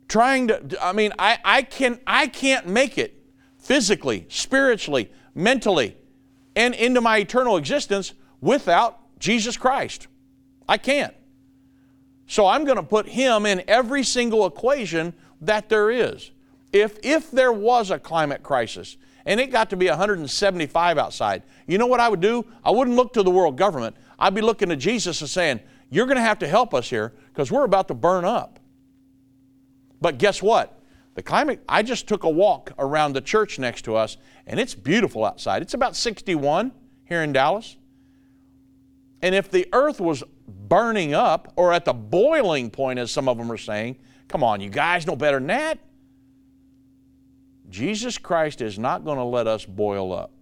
[0.08, 3.22] trying to i mean i, I can i can't make it
[3.58, 5.96] physically spiritually mentally
[6.56, 10.08] and into my eternal existence without jesus christ.
[10.68, 11.14] I can't.
[12.26, 16.32] So i'm going to put him in every single equation that there is.
[16.72, 18.96] If if there was a climate crisis
[19.30, 22.96] and it got to be 175 outside you know what i would do i wouldn't
[22.96, 26.22] look to the world government i'd be looking to jesus and saying you're going to
[26.22, 28.60] have to help us here because we're about to burn up
[30.00, 30.78] but guess what?
[31.14, 34.16] The climate, I just took a walk around the church next to us,
[34.46, 35.62] and it's beautiful outside.
[35.62, 36.72] It's about 61
[37.04, 37.76] here in Dallas.
[39.20, 43.36] And if the earth was burning up or at the boiling point, as some of
[43.36, 45.78] them are saying, come on, you guys know better than that.
[47.70, 50.32] Jesus Christ is not going to let us boil up.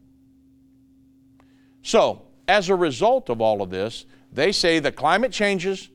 [1.82, 5.90] So, as a result of all of this, they say the climate changes,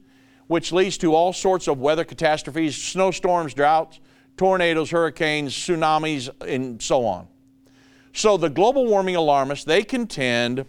[0.48, 4.00] which leads to all sorts of weather catastrophes, snowstorms, droughts,
[4.38, 7.28] tornadoes, hurricanes, tsunamis, and so on.
[8.14, 10.66] So the global warming alarmists, they contend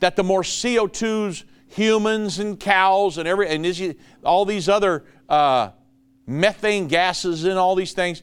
[0.00, 5.70] that the more CO2s humans and cows and every and all these other uh,
[6.26, 8.22] methane gases and all these things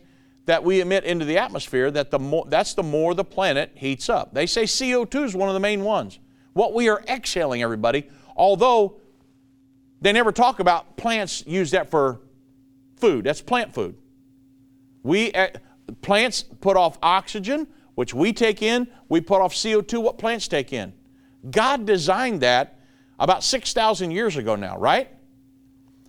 [0.50, 4.10] that we emit into the atmosphere, that the more, that's the more the planet heats
[4.10, 4.34] up.
[4.34, 6.18] They say CO2 is one of the main ones.
[6.54, 9.00] What we are exhaling, everybody, although
[10.02, 12.22] they never talk about plants use that for
[12.98, 13.26] food.
[13.26, 13.96] That's plant food.
[15.04, 15.50] We uh,
[16.02, 18.88] plants put off oxygen, which we take in.
[19.08, 20.94] We put off CO2, what plants take in.
[21.52, 22.80] God designed that
[23.20, 25.10] about 6,000 years ago now, right?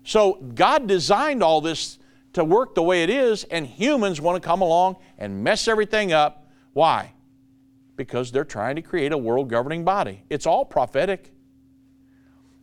[0.03, 1.99] So God designed all this
[2.32, 6.12] to work the way it is, and humans want to come along and mess everything
[6.12, 6.48] up.
[6.72, 7.12] Why?
[7.96, 10.22] Because they're trying to create a world governing body.
[10.30, 11.32] It's all prophetic.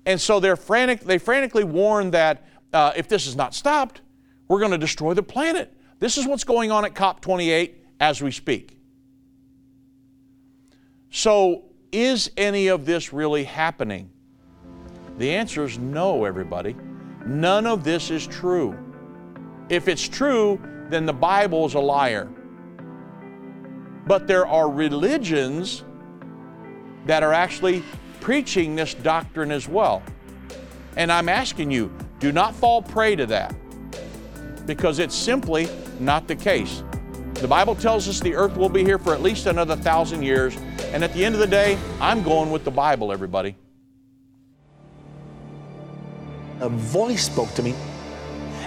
[0.05, 4.01] And so they're frantic, they frantically warn that uh, if this is not stopped,
[4.47, 5.73] we're going to destroy the planet.
[5.99, 8.79] This is what's going on at COP28 as we speak.
[11.09, 14.09] So, is any of this really happening?
[15.17, 16.75] The answer is no, everybody.
[17.25, 18.77] None of this is true.
[19.69, 22.29] If it's true, then the Bible is a liar.
[24.05, 25.83] But there are religions
[27.05, 27.83] that are actually
[28.21, 30.01] preaching this doctrine as well.
[30.95, 33.53] And I'm asking you, do not fall prey to that
[34.65, 35.67] because it's simply
[35.99, 36.83] not the case.
[37.35, 40.57] The Bible tells us the earth will be here for at least another thousand years.
[40.91, 43.55] And at the end of the day, I'm going with the Bible, everybody.
[46.61, 47.75] A voice spoke to me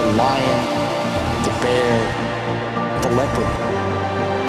[0.00, 0.60] The lion,
[1.44, 2.00] the bear,
[3.02, 3.54] the leopard.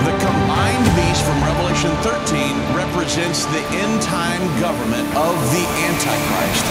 [0.05, 6.65] The combined beast from Revelation 13 represents the end time government of the Antichrist.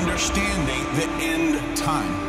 [0.00, 2.24] Understanding the end time.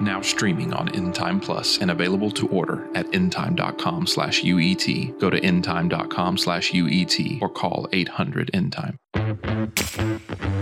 [0.00, 5.18] Now streaming on Endtime Plus and available to order at endtime.com slash UET.
[5.18, 10.25] Go to endtime.com slash UET or call 800 Endtime.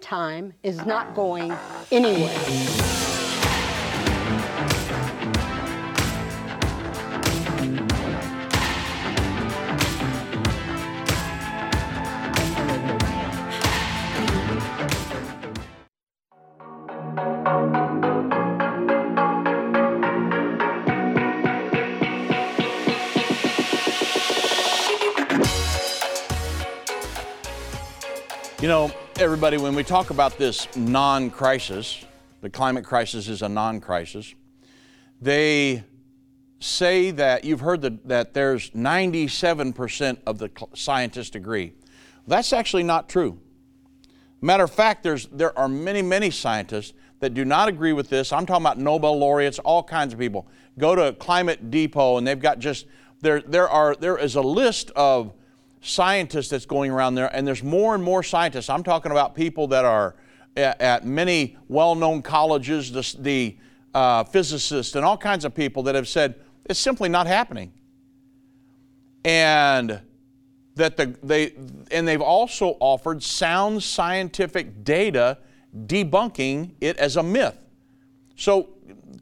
[0.00, 1.52] time is not going
[1.90, 2.36] anywhere.
[28.60, 32.06] You know, everybody, when we talk about this non crisis,
[32.40, 34.34] the climate crisis is a non crisis,
[35.20, 35.84] they
[36.58, 41.74] say that you've heard that, that there's 97% of the scientists agree.
[42.26, 43.38] That's actually not true.
[44.40, 48.32] Matter of fact, there's, there are many, many scientists that do not agree with this.
[48.32, 50.48] I'm talking about Nobel laureates, all kinds of people.
[50.78, 52.86] Go to Climate Depot, and they've got just
[53.20, 53.42] there.
[53.42, 55.34] There are there is a list of
[55.80, 58.68] scientists that's going around there, and there's more and more scientists.
[58.68, 60.14] I'm talking about people that are
[60.56, 63.56] at, at many well-known colleges, the, the
[63.94, 66.34] uh, physicists, and all kinds of people that have said
[66.66, 67.72] it's simply not happening.
[69.24, 70.00] And
[70.76, 71.52] that the, they
[71.90, 75.38] and they've also offered sound scientific data
[75.86, 77.58] debunking it as a myth.
[78.36, 78.70] So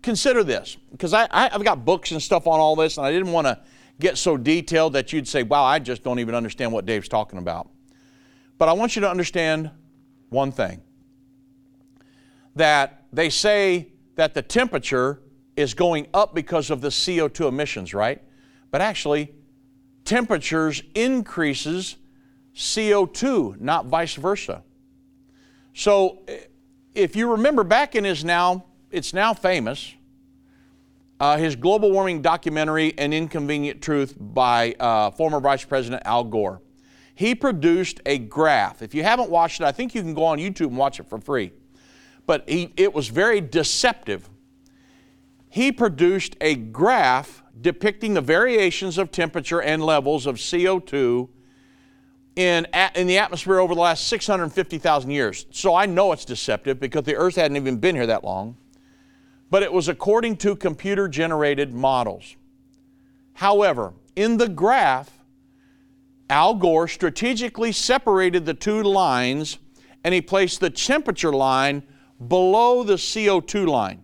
[0.02, 3.11] consider this, because I, I, have got books and stuff on all this, and I
[3.11, 3.59] didn't want to
[4.01, 7.38] get so detailed that you'd say, wow, I just don't even understand what Dave's talking
[7.38, 7.68] about.
[8.57, 9.70] But I want you to understand
[10.30, 10.82] one thing
[12.57, 15.22] that they say that the temperature
[15.57, 18.22] is going up because of the CO2 emissions, right?
[18.70, 19.32] But actually,
[20.05, 21.96] temperatures increases
[22.55, 24.62] CO2, not vice versa.
[25.74, 26.38] So eh,
[26.94, 29.94] if you remember back in his now, it's now famous,
[31.20, 36.62] uh, his global warming documentary, An Inconvenient Truth, by uh, former Vice President Al Gore.
[37.14, 38.80] He produced a graph.
[38.82, 41.08] If you haven't watched it, I think you can go on YouTube and watch it
[41.08, 41.52] for free.
[42.26, 44.28] But he, it was very deceptive.
[45.48, 51.28] He produced a graph depicting the variations of temperature and levels of CO2
[52.36, 55.46] in, in the atmosphere over the last 650,000 years.
[55.50, 58.56] So I know it's deceptive because the Earth hadn't even been here that long.
[59.51, 62.36] But it was according to computer generated models.
[63.34, 65.11] However, in the graph,
[66.28, 69.59] Al Gore strategically separated the two lines
[70.05, 71.82] and he placed the temperature line
[72.26, 74.03] below the CO2 line.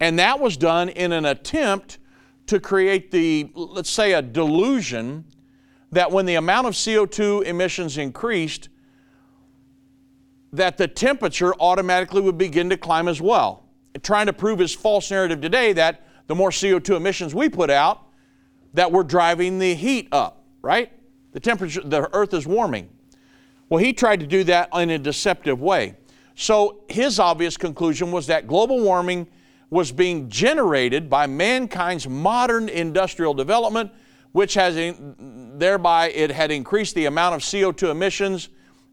[0.00, 1.98] And that was done in an attempt
[2.46, 5.24] to create the, let's say, a delusion
[5.92, 8.68] that when the amount of CO2 emissions increased,
[10.52, 13.61] that the temperature automatically would begin to climb as well.
[14.02, 18.02] Trying to prove his false narrative today that the more CO2 emissions we put out,
[18.74, 20.90] that we're driving the heat up, right?
[21.32, 22.88] The temperature, the earth is warming.
[23.68, 25.96] Well, he tried to do that in a deceptive way.
[26.34, 29.28] So his obvious conclusion was that global warming
[29.70, 33.90] was being generated by mankind's modern industrial development,
[34.32, 38.50] which has in, thereby it had increased the amount of CO2 emissions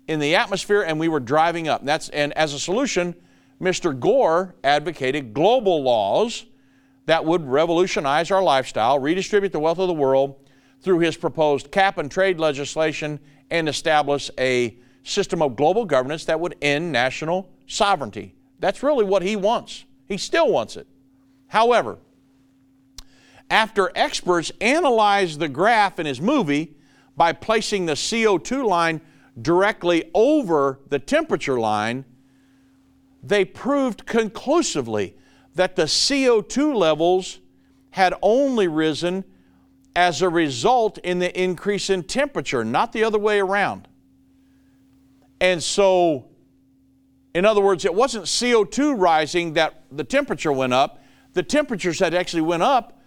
[0.07, 1.83] in the atmosphere, and we were driving up.
[1.83, 3.15] That's and as a solution,
[3.61, 3.97] Mr.
[3.97, 6.45] Gore advocated global laws
[7.05, 10.35] that would revolutionize our lifestyle, redistribute the wealth of the world
[10.81, 13.19] through his proposed cap and trade legislation,
[13.51, 18.35] and establish a system of global governance that would end national sovereignty.
[18.59, 19.85] That's really what he wants.
[20.05, 20.87] He still wants it.
[21.47, 21.97] However,
[23.49, 26.75] after experts analyzed the graph in his movie
[27.17, 29.01] by placing the CO2 line
[29.41, 32.05] directly over the temperature line,
[33.21, 35.15] they proved conclusively
[35.55, 37.39] that the CO2 levels
[37.91, 39.23] had only risen
[39.95, 43.87] as a result in the increase in temperature, not the other way around.
[45.41, 46.29] And so
[47.33, 51.01] in other words, it wasn't CO2 rising that the temperature went up.
[51.33, 52.99] The temperatures had actually went up,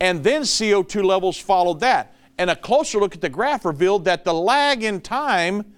[0.00, 2.14] and then CO2 levels followed that.
[2.36, 5.73] And a closer look at the graph revealed that the lag in time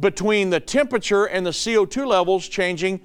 [0.00, 3.00] between the temperature and the CO2 levels changing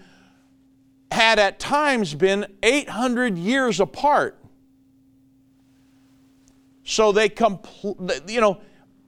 [1.12, 4.44] had at times been 800 years apart.
[6.84, 8.62] So they, compl- you know,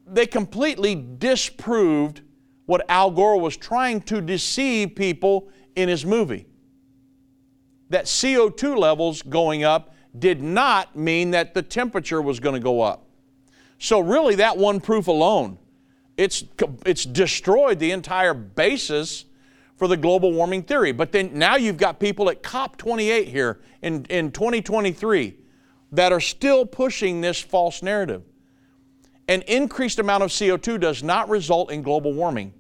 [0.06, 2.22] they completely disproved
[2.66, 6.46] what Al Gore was trying to deceive people in his movie.
[7.90, 12.82] That CO2 levels going up did not mean that the temperature was going to go
[12.82, 13.08] up.
[13.80, 15.58] So, really, that one proof alone,
[16.20, 16.44] it's,
[16.86, 19.26] it's destroyed the entire basis
[19.78, 20.92] for the global warming theory.
[20.92, 25.36] But then now you've got people at COP28 here in, in 2023
[25.94, 28.24] that are still pushing this false narrative.
[29.28, 32.54] An increased amount of CO2 does not result in global warming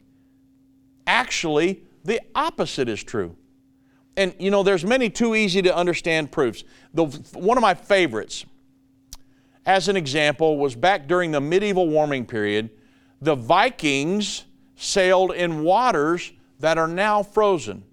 [1.10, 3.36] actually the opposite is true.
[4.16, 6.64] And you know, there's many too easy to understand proofs.
[6.94, 8.46] The, one of my favorites,
[9.66, 12.70] as an example, was back during the medieval warming period.
[13.22, 14.46] The Vikings
[14.76, 17.84] sailed in waters that are now frozen.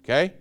[0.00, 0.34] Okay?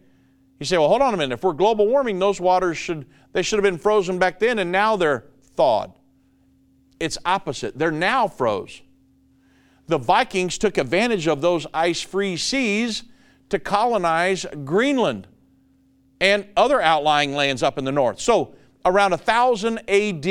[0.59, 1.35] You say, well, hold on a minute.
[1.35, 4.71] If we're global warming, those waters should they should have been frozen back then, and
[4.71, 5.25] now they're
[5.55, 5.93] thawed.
[6.99, 7.77] It's opposite.
[7.77, 8.81] They're now froze.
[9.85, 13.03] the Vikings took advantage of those ice free seas
[13.49, 15.27] to colonize Greenland
[16.19, 18.19] and other outlying lands up in the north.
[18.19, 20.23] So, around 1000 AD,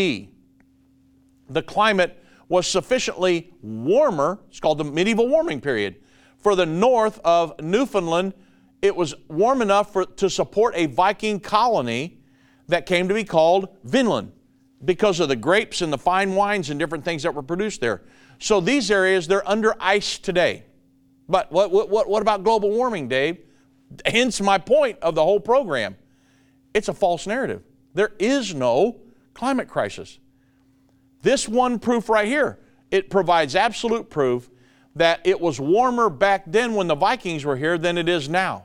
[1.48, 5.96] the climate was sufficiently warmer, it's called the medieval warming period,
[6.38, 8.34] for the north of Newfoundland.
[8.82, 12.18] It was warm enough for, to support a Viking colony
[12.68, 14.32] that came to be called Vinland
[14.84, 18.02] because of the grapes and the fine wines and different things that were produced there.
[18.38, 20.64] So these areas, they're under ice today.
[21.28, 23.38] But what, what, what about global warming, Dave?
[24.04, 25.96] Hence my point of the whole program.
[26.74, 27.62] It's a false narrative.
[27.94, 29.00] There is no
[29.32, 30.18] climate crisis.
[31.22, 32.58] This one proof right here,
[32.90, 34.50] it provides absolute proof
[34.94, 38.64] that it was warmer back then when the Vikings were here than it is now.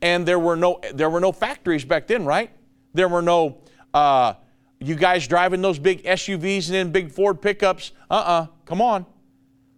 [0.00, 2.50] And there were no, there were no factories back then, right?
[2.94, 3.58] There were no,
[3.92, 4.34] uh,
[4.80, 7.92] you guys driving those big SUVs and then big Ford pickups.
[8.10, 9.06] Uh uh-uh, uh, come on.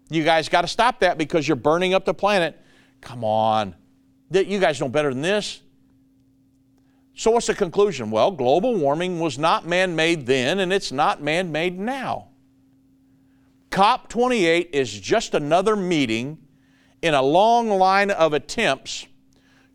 [0.09, 2.61] You guys got to stop that because you're burning up the planet.
[3.01, 3.75] Come on.
[4.31, 5.61] You guys know better than this.
[7.19, 8.11] So, what's the conclusion?
[8.11, 12.29] Well, global warming was not man made then, and it's not man made now.
[13.71, 16.37] COP28 is just another meeting
[17.01, 19.07] in a long line of attempts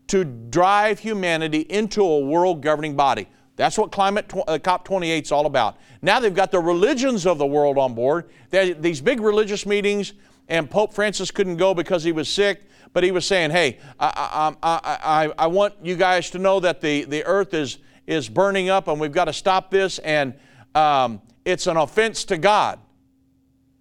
[0.06, 3.26] to drive humanity into a world governing body.
[3.56, 5.78] That's what climate tw- uh, COP28 is all about.
[6.00, 8.30] Now they've got the religions of the world on board.
[8.50, 10.12] They're, these big religious meetings,
[10.48, 12.62] and Pope Francis couldn't go because he was sick,
[12.92, 16.80] but he was saying, hey, I, I, I, I, want you guys to know that
[16.80, 20.34] the, the earth is, is burning up and we've got to stop this, and
[20.74, 22.78] um, it's an offense to God,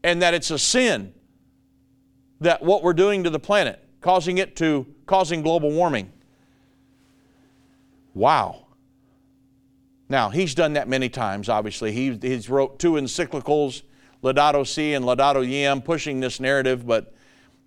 [0.03, 1.13] and that it's a sin
[2.39, 6.11] that what we're doing to the planet, causing it to causing global warming.
[8.13, 8.65] Wow.
[10.09, 11.91] Now, he's done that many times, obviously.
[11.93, 13.83] He, he's wrote two encyclicals,
[14.23, 17.13] Laudato Si and Laudate Deum, pushing this narrative, but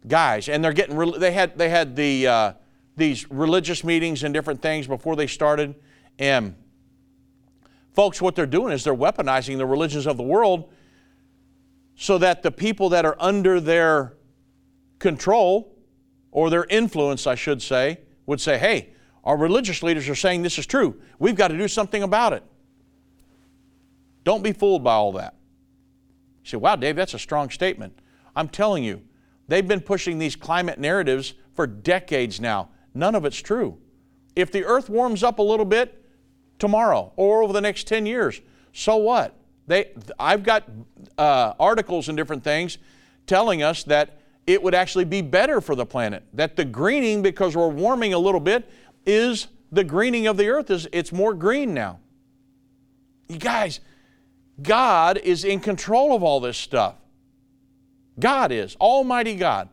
[0.07, 2.53] guys, and they're getting, they had, they had the, uh,
[2.97, 5.75] these religious meetings and different things before they started,
[6.19, 6.55] and
[7.93, 10.71] folks, what they're doing is they're weaponizing the religions of the world
[11.97, 14.15] so that the people that are under their
[14.99, 15.75] control,
[16.33, 18.91] or their influence, I should say, would say, hey,
[19.23, 21.01] our religious leaders are saying this is true.
[21.19, 22.43] We've got to do something about it.
[24.25, 25.35] Don't be fooled by all that.
[26.43, 27.99] You say, wow, Dave, that's a strong statement.
[28.35, 29.03] I'm telling you,
[29.49, 32.71] they've been pushing these climate narratives for decades now.
[32.95, 33.79] None of it's true.
[34.37, 36.05] If the earth warms up a little bit
[36.59, 38.41] tomorrow or over the next 10 years,
[38.73, 39.37] so what?
[39.67, 40.69] They, I've got
[41.17, 42.79] uh, articles and different things
[43.27, 46.23] telling us that it would actually be better for the planet.
[46.35, 48.69] That the greening, because we're warming a little bit,
[49.07, 52.01] is the greening of the earth is it's more green now.
[53.29, 53.81] You guys,
[54.61, 56.97] God is in control of all this stuff.
[58.19, 59.69] God is, Almighty God.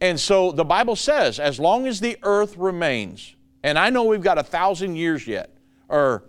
[0.00, 4.22] And so the Bible says, as long as the earth remains, and I know we've
[4.22, 5.54] got a thousand years yet,
[5.88, 6.24] or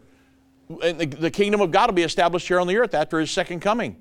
[0.68, 3.96] the kingdom of God will be established here on the earth after his second coming.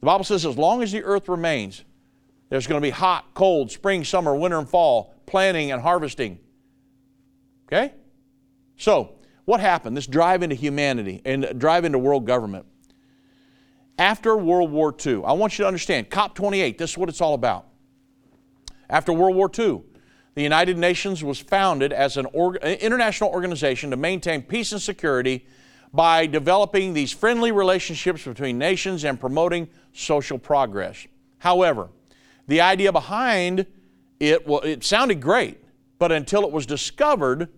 [0.00, 1.82] The Bible says, as long as the earth remains,
[2.50, 6.38] there's going to be hot, cold, spring, summer, winter, and fall, planting and harvesting.
[7.66, 7.94] Okay?
[8.76, 9.14] So,
[9.46, 9.96] what happened?
[9.96, 12.66] This drive into humanity and drive into world government.
[13.98, 17.34] After World War II, I want you to understand COP28, this is what it's all
[17.34, 17.66] about.
[18.90, 19.82] After World War II,
[20.34, 25.46] the United Nations was founded as an org- international organization to maintain peace and security
[25.92, 31.06] by developing these friendly relationships between nations and promoting social progress.
[31.38, 31.88] However,
[32.48, 33.64] the idea behind
[34.18, 35.62] it, well, it sounded great,
[36.00, 37.48] but until it was discovered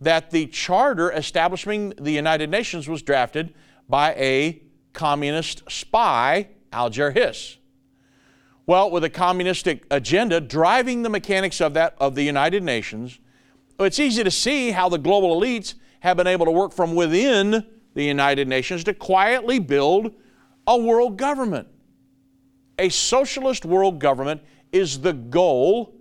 [0.00, 3.54] that the charter establishing the United Nations was drafted
[3.88, 4.60] by a
[4.92, 7.56] communist spy, Alger Hiss.
[8.66, 13.18] Well, with a communistic agenda driving the mechanics of that of the United Nations,
[13.80, 17.66] it's easy to see how the global elites have been able to work from within
[17.94, 20.12] the United Nations to quietly build
[20.66, 21.66] a world government.
[22.78, 25.94] A socialist world government is the goal.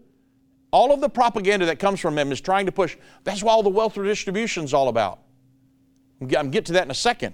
[0.72, 2.98] All of the propaganda that comes from them is trying to push.
[3.24, 5.20] That's why all the wealth redistribution is all about.
[6.38, 7.34] I'm get to that in a second.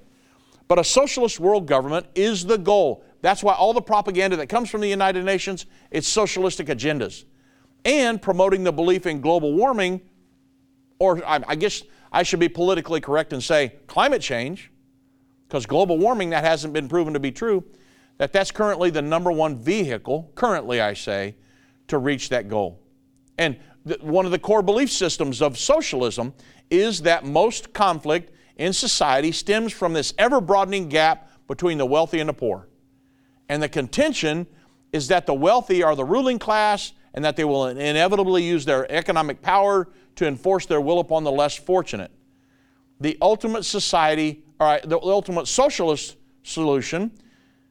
[0.74, 3.06] But a socialist world government is the goal.
[3.22, 7.26] That's why all the propaganda that comes from the United Nations, it's socialistic agendas.
[7.86, 10.02] And promoting the belief in global warming,
[10.98, 14.72] or I guess I should be politically correct and say climate change,
[15.48, 17.64] because global warming, that hasn't been proven to be true
[18.18, 21.36] that that's currently the number one vehicle, currently I say,
[21.90, 22.80] to reach that goal.
[23.38, 26.34] And th- one of the core belief systems of socialism
[26.72, 32.20] is that most conflict in society stems from this ever broadening gap between the wealthy
[32.20, 32.68] and the poor.
[33.50, 34.48] And the contention
[34.92, 38.92] is that the wealthy are the ruling class and that they will inevitably use their
[38.92, 42.12] economic power to enforce their will upon the less fortunate.
[43.00, 47.12] The ultimate society, right, the ultimate socialist solution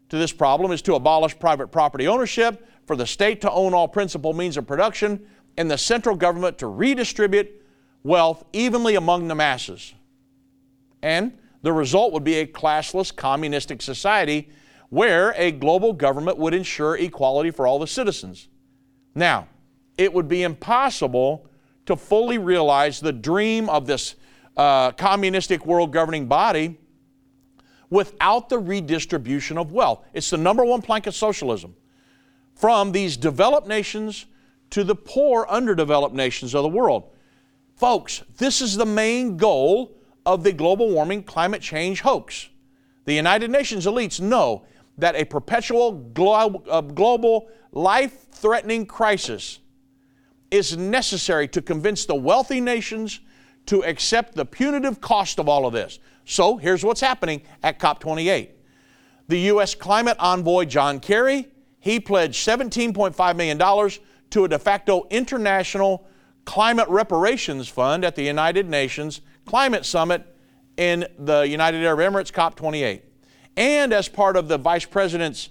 [0.09, 3.89] to this problem is to abolish private property ownership, for the state to own all
[3.89, 5.25] principal means of production,
[5.57, 7.49] and the central government to redistribute
[8.03, 9.95] wealth evenly among the masses.
[11.03, 14.49] And the result would be a classless communistic society
[14.91, 18.49] where a global government would ensure equality for all the citizens.
[19.15, 19.49] Now,
[19.97, 21.47] it would be impossible
[21.87, 24.17] to fully realize the dream of this
[24.57, 26.79] uh, communistic world governing body
[27.91, 30.05] without the redistribution of wealth.
[30.13, 31.75] It's the number one plank of socialism.
[32.55, 34.27] From these developed nations
[34.71, 37.11] to the poor, underdeveloped nations of the world.
[37.77, 42.49] Folks, this is the main goal of the global warming climate change hoax.
[43.05, 44.65] The United Nations elites know
[44.99, 49.59] that a perpetual glo- uh, global life threatening crisis
[50.51, 53.21] is necessary to convince the wealthy nations
[53.67, 55.99] to accept the punitive cost of all of this.
[56.25, 58.51] So here's what's happening at COP28.
[59.29, 59.75] The U.S.
[59.75, 61.49] climate envoy John Kerry,
[61.81, 63.59] he pledged $17.5 million
[64.31, 66.07] to a de facto international
[66.45, 70.27] climate reparations fund at the United Nations Climate Summit
[70.77, 73.03] in the United Arab Emirates COP28.
[73.57, 75.51] And as part of the Vice President's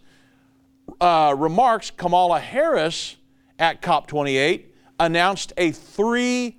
[1.00, 3.18] uh, remarks, Kamala Harris
[3.60, 4.66] at COP28
[5.00, 6.56] announced a $3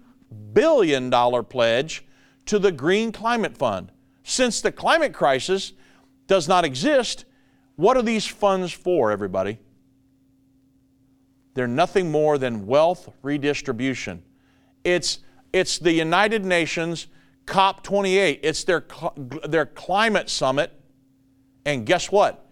[0.52, 1.10] billion
[1.44, 2.04] pledge
[2.46, 3.90] to the Green Climate Fund.
[4.24, 5.72] Since the climate crisis
[6.26, 7.24] does not exist,
[7.76, 9.58] what are these funds for, everybody?
[11.54, 14.22] They're nothing more than wealth redistribution.
[14.84, 15.18] It's,
[15.52, 17.08] it's the United Nations
[17.46, 18.84] COP28, it's their,
[19.44, 20.72] their climate summit.
[21.64, 22.46] And guess what?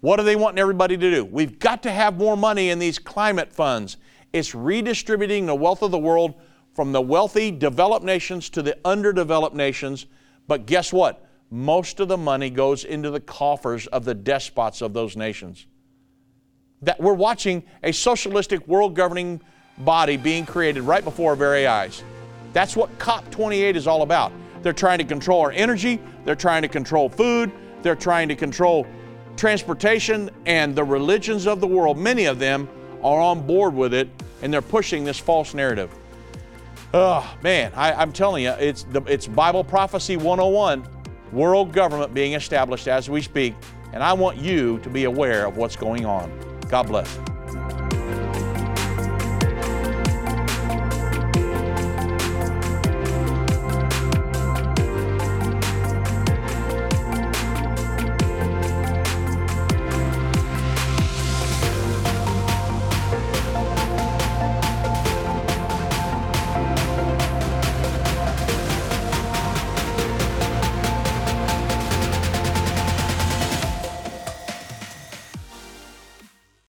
[0.00, 1.24] What are they wanting everybody to do?
[1.24, 3.96] We've got to have more money in these climate funds.
[4.32, 6.34] It's redistributing the wealth of the world
[6.74, 10.06] from the wealthy developed nations to the underdeveloped nations.
[10.46, 11.26] But guess what?
[11.50, 15.66] Most of the money goes into the coffers of the despots of those nations.
[16.82, 19.40] That we're watching a socialistic world governing
[19.78, 22.04] body being created right before our very eyes.
[22.52, 24.32] That's what COP28 is all about.
[24.62, 28.86] They're trying to control our energy, they're trying to control food, they're trying to control
[29.36, 32.68] transportation, and the religions of the world, many of them
[33.02, 34.08] are on board with it,
[34.42, 35.94] and they're pushing this false narrative.
[36.92, 40.86] Oh, man, I, am telling you, it's, the, it's Bible Prophecy 101,
[41.32, 43.54] world government being established as we speak,
[43.92, 46.32] and I want you to be aware of what's going on.
[46.68, 47.18] God bless.